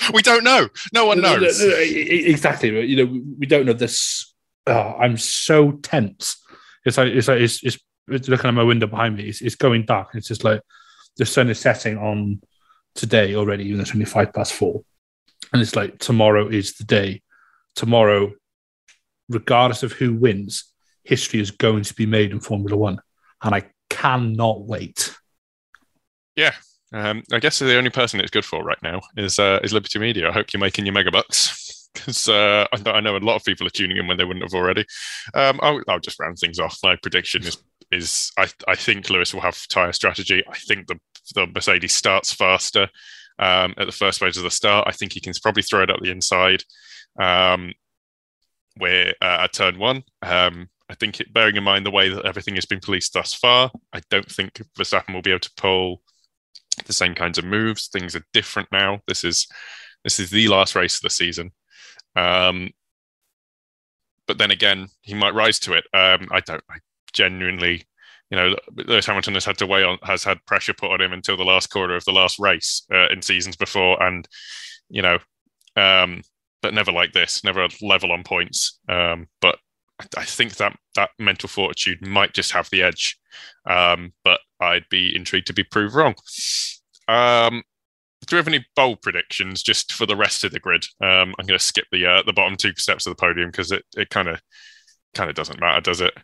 [0.14, 0.68] we don't know.
[0.92, 1.60] No one No, no, knows.
[1.60, 2.86] no, no, Exactly.
[2.86, 4.32] You know, we- don't know this.
[4.66, 6.36] Oh, I'm so tense.
[6.84, 7.78] It's like it's like it's, it's,
[8.08, 9.24] it's looking at my window behind me.
[9.24, 10.08] It's, it's going dark.
[10.14, 10.60] It's just like
[11.16, 12.40] the sun is setting on
[12.94, 14.82] today already, even though it's only five past four.
[15.52, 17.22] And it's like tomorrow is the day.
[17.74, 18.32] Tomorrow,
[19.28, 20.64] regardless of who wins,
[21.04, 23.00] history is going to be made in Formula One,
[23.42, 25.14] and I cannot wait.
[26.92, 29.98] Um, I guess the only person it's good for right now is uh, is Liberty
[29.98, 30.28] Media.
[30.28, 33.66] I hope you're making your megabucks because uh, I, I know a lot of people
[33.66, 34.84] are tuning in when they wouldn't have already.
[35.34, 36.78] Um, I'll, I'll just round things off.
[36.82, 37.58] My prediction is
[37.92, 40.42] is I, I think Lewis will have tire strategy.
[40.48, 40.98] I think the
[41.34, 42.88] the Mercedes starts faster
[43.38, 44.86] um, at the first phase of the start.
[44.88, 46.64] I think he can probably throw it up the inside.
[47.20, 47.72] Um,
[48.76, 52.24] where uh, at turn one, um, I think it, bearing in mind the way that
[52.24, 56.02] everything has been policed thus far, I don't think Verstappen will be able to pull
[56.86, 57.88] the same kinds of moves.
[57.88, 59.00] Things are different now.
[59.06, 59.46] This is
[60.04, 61.52] this is the last race of the season.
[62.16, 62.70] Um,
[64.26, 65.84] but then again, he might rise to it.
[65.92, 66.62] Um, I don't.
[66.70, 66.78] I
[67.12, 67.82] genuinely,
[68.30, 71.12] you know, Lewis Hamilton has had to weigh on, has had pressure put on him
[71.12, 74.28] until the last quarter of the last race uh, in seasons before, and
[74.88, 75.18] you know,
[75.76, 76.22] um,
[76.62, 78.78] but never like this, never level on points.
[78.88, 79.58] Um, but
[80.00, 83.16] I- I think that that mental fortitude might just have the edge.
[83.64, 86.14] Um, but I'd be intrigued to be proved wrong.
[87.08, 87.62] Um,
[88.26, 90.84] do we have any bold predictions just for the rest of the grid?
[91.00, 93.72] Um, I'm going to skip the uh, the bottom two steps of the podium because
[93.72, 94.40] it it kind of
[95.14, 96.14] kind of doesn't matter, does it?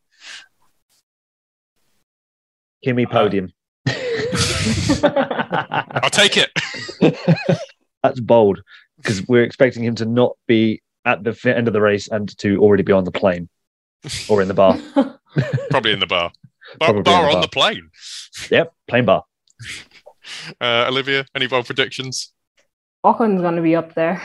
[2.85, 3.53] Kimi podium.
[5.03, 6.51] I'll take it.
[8.03, 8.63] That's bold
[8.99, 12.59] because we're expecting him to not be at the end of the race and to
[12.59, 13.49] already be on the plane
[14.29, 14.79] or in the bar.
[15.71, 16.33] Probably in the bar.
[16.81, 17.43] Bar, bar the on bar.
[17.43, 17.91] the plane.
[18.51, 19.25] Yep, plane bar.
[20.61, 22.33] Uh, Olivia, any bold predictions?
[23.05, 24.21] Ocon's gonna be up there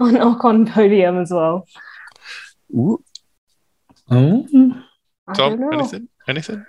[0.00, 1.68] on Ocon podium as well.
[2.76, 2.98] Oh,
[4.10, 6.08] I Tom, anything?
[6.28, 6.64] Anything?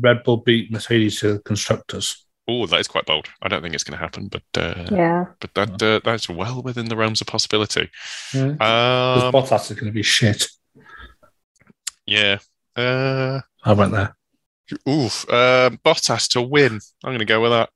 [0.00, 2.26] Red Bull beat Mercedes to constructors.
[2.48, 3.28] Oh, that is quite bold.
[3.42, 5.26] I don't think it's going to happen, but uh, Yeah.
[5.40, 7.88] but that uh, that's well within the realms of possibility.
[8.34, 8.46] Yeah.
[8.48, 10.48] Because Um, Bottas is going to be shit.
[12.10, 12.38] Yeah.
[12.76, 14.12] Uh, How about that?
[14.88, 15.28] oof.
[15.28, 16.74] Uh, Bottas to win.
[17.04, 17.70] I'm going to go with that.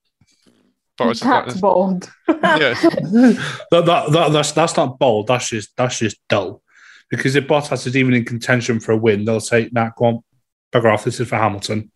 [0.98, 2.10] Bottas, That's bold.
[2.28, 2.74] yeah.
[2.74, 3.36] that,
[3.70, 5.26] that, that, that's that's not bold.
[5.26, 6.62] That's just that's just dull.
[7.10, 10.20] Because if Bottas is even in contention for a win, they'll say, "Nah, go on,
[10.72, 11.04] bugger off.
[11.04, 11.90] This is for Hamilton."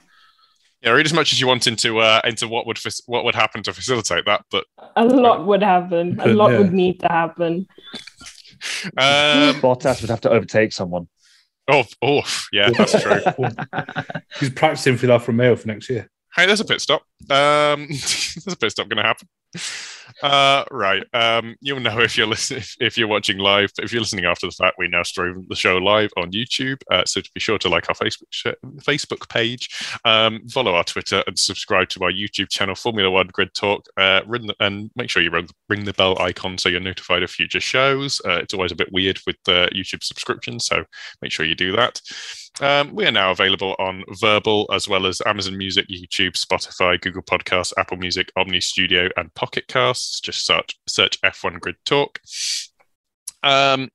[0.83, 3.35] Yeah, read as much as you want into uh, into what would fac- what would
[3.37, 4.65] happen to facilitate that, but
[4.97, 6.19] A lot would happen.
[6.21, 6.59] A lot Yeah.
[6.59, 7.67] would need to happen.
[8.97, 11.09] um, Bottas would have to overtake someone.
[11.69, 13.21] Oh, oh, yeah, that's true.
[14.41, 16.11] He's practicing for the Alfa Romeo for next year.
[16.35, 17.03] Hey, there's a pit stop.
[17.31, 17.89] Um,
[18.47, 19.29] a pit stop going to happen.
[20.23, 21.05] Uh, right.
[21.13, 23.71] Um, you'll know if you're listening, if, you're watching live.
[23.77, 26.83] But if you're listening after the fact, we now stream the show live on YouTube.
[26.91, 28.47] Uh, so to be sure to like our Facebook sh-
[28.79, 29.69] Facebook page,
[30.05, 33.87] um, follow our Twitter, and subscribe to our YouTube channel, Formula One Grid Talk.
[33.97, 37.31] Uh, the, and make sure you ring, ring the bell icon so you're notified of
[37.31, 38.21] future shows.
[38.25, 40.85] Uh, it's always a bit weird with the YouTube subscription, so
[41.23, 42.01] make sure you do that.
[42.61, 47.08] Um, we are now available on Verbal as well as Amazon Music, YouTube, Spotify, Google
[47.13, 50.21] Podcasts, Apple Music, Omny Studio, and Pocket Casts.
[50.21, 52.21] Just search search F1 Grid Talk.
[53.43, 53.89] Um,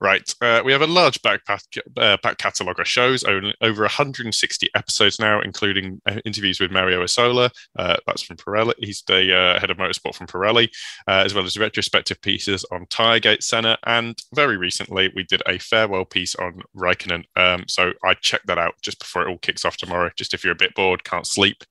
[0.00, 4.70] right, uh, we have a large back, uh, back catalogue of shows, only, over 160
[4.74, 7.50] episodes now, including uh, interviews with Mario Isola.
[7.78, 8.74] Uh, that's from Pirelli.
[8.78, 10.68] He's the uh, head of motorsport from Pirelli,
[11.06, 13.78] uh, as well as retrospective pieces on Tiregate Senna.
[13.86, 17.24] And very recently, we did a farewell piece on Raikkonen.
[17.36, 20.10] Um, so I checked that out just before it all kicks off tomorrow.
[20.16, 21.64] Just if you're a bit bored, can't sleep,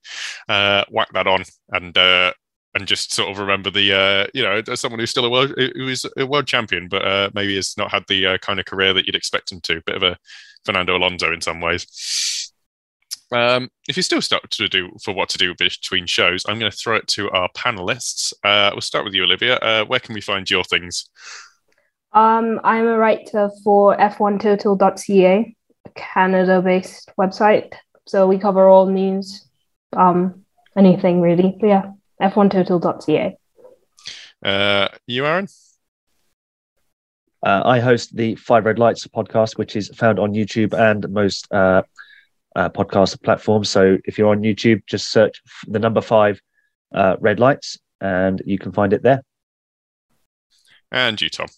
[0.48, 1.96] whack that on and
[2.74, 5.52] and just sort of remember the uh, you know as someone who's still a world
[5.56, 8.66] who is a world champion, but uh, maybe has not had the uh, kind of
[8.66, 9.82] career that you'd expect him to.
[9.86, 10.18] Bit of a
[10.64, 12.52] Fernando Alonso in some ways.
[13.30, 16.70] Um, if you're still stuck to do for what to do between shows, I'm going
[16.70, 18.32] to throw it to our panelists.
[18.42, 19.56] Uh, we'll start with you, Olivia.
[19.56, 21.10] Uh, where can we find your things?
[22.12, 27.74] Um, I'm a writer for f1total.ca, a Canada-based website.
[28.06, 29.46] So we cover all news,
[29.94, 30.44] um,
[30.74, 31.54] anything really.
[31.60, 33.36] But yeah, f1total.ca.
[34.44, 35.48] Uh, you, Aaron?
[37.44, 41.46] Uh, I host the Five Red Lights podcast, which is found on YouTube and most
[41.52, 41.82] uh,
[42.56, 43.70] uh, podcast platforms.
[43.70, 46.40] So if you're on YouTube, just search the number five
[46.92, 49.22] uh, red lights and you can find it there.
[50.90, 51.48] And you, Tom.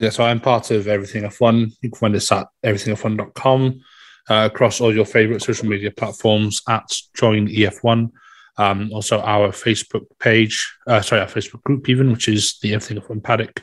[0.00, 1.72] Yeah, so I'm part of Everything F1.
[1.80, 3.80] You can find us at everythingf1.com
[4.28, 8.10] uh, across all your favorite social media platforms at Join EF1.
[8.58, 13.00] Um, also, our Facebook page, uh, sorry, our Facebook group, even, which is the Everything
[13.00, 13.62] F1 Paddock.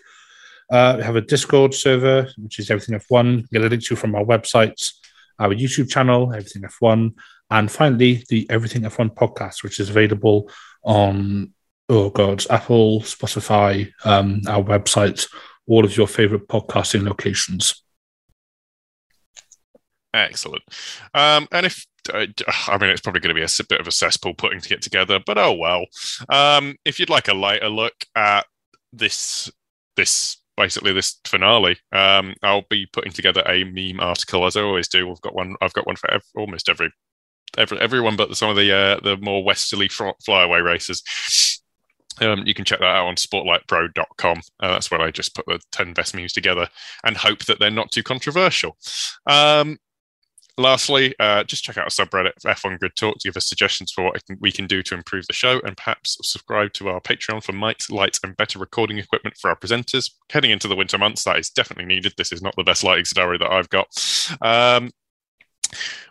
[0.71, 3.49] Uh, we have a Discord server, which is Everything F1.
[3.49, 4.91] Get a link to from our websites
[5.39, 7.13] our YouTube channel, Everything F1,
[7.49, 10.51] and finally the Everything F1 podcast, which is available
[10.83, 11.53] on
[11.87, 15.27] oh god, Apple, Spotify, um, our websites,
[15.67, 17.83] all of your favorite podcasting locations.
[20.13, 20.63] Excellent.
[21.13, 24.33] Um, and if I mean, it's probably going to be a bit of a cesspool
[24.33, 25.85] putting it together, but oh well.
[26.29, 28.45] Um, if you'd like a lighter look at
[28.93, 29.51] this
[29.95, 31.77] this basically this finale.
[31.93, 35.07] Um, I'll be putting together a meme article as I always do.
[35.07, 35.55] We've got one.
[35.61, 36.91] I've got one for ev- almost every,
[37.57, 41.01] every everyone, but some of the uh, the more westerly flyaway races.
[42.21, 44.41] Um, you can check that out on sportlightpro.com.
[44.59, 46.67] Uh, that's where I just put the 10 best memes together
[47.05, 48.75] and hope that they're not too controversial.
[49.25, 49.77] Um,
[50.57, 54.03] Lastly, uh, just check out our subreddit F1 Grid Talk to give us suggestions for
[54.03, 57.53] what we can do to improve the show, and perhaps subscribe to our Patreon for
[57.53, 60.11] mics, lights, and better recording equipment for our presenters.
[60.29, 62.13] Heading into the winter months, that is definitely needed.
[62.17, 63.87] This is not the best lighting scenario that I've got.
[64.41, 64.91] Um,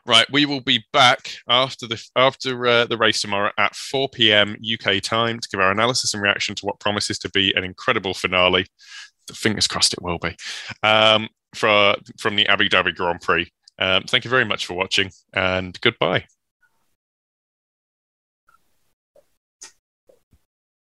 [0.06, 4.56] right, we will be back after the after uh, the race tomorrow at 4 p.m.
[4.62, 8.14] UK time to give our analysis and reaction to what promises to be an incredible
[8.14, 8.66] finale.
[9.30, 10.34] Fingers crossed it will be.
[10.82, 13.50] Um, for, from the Abu Dhabi Grand Prix.
[13.78, 16.26] Um, thank you very much for watching and goodbye.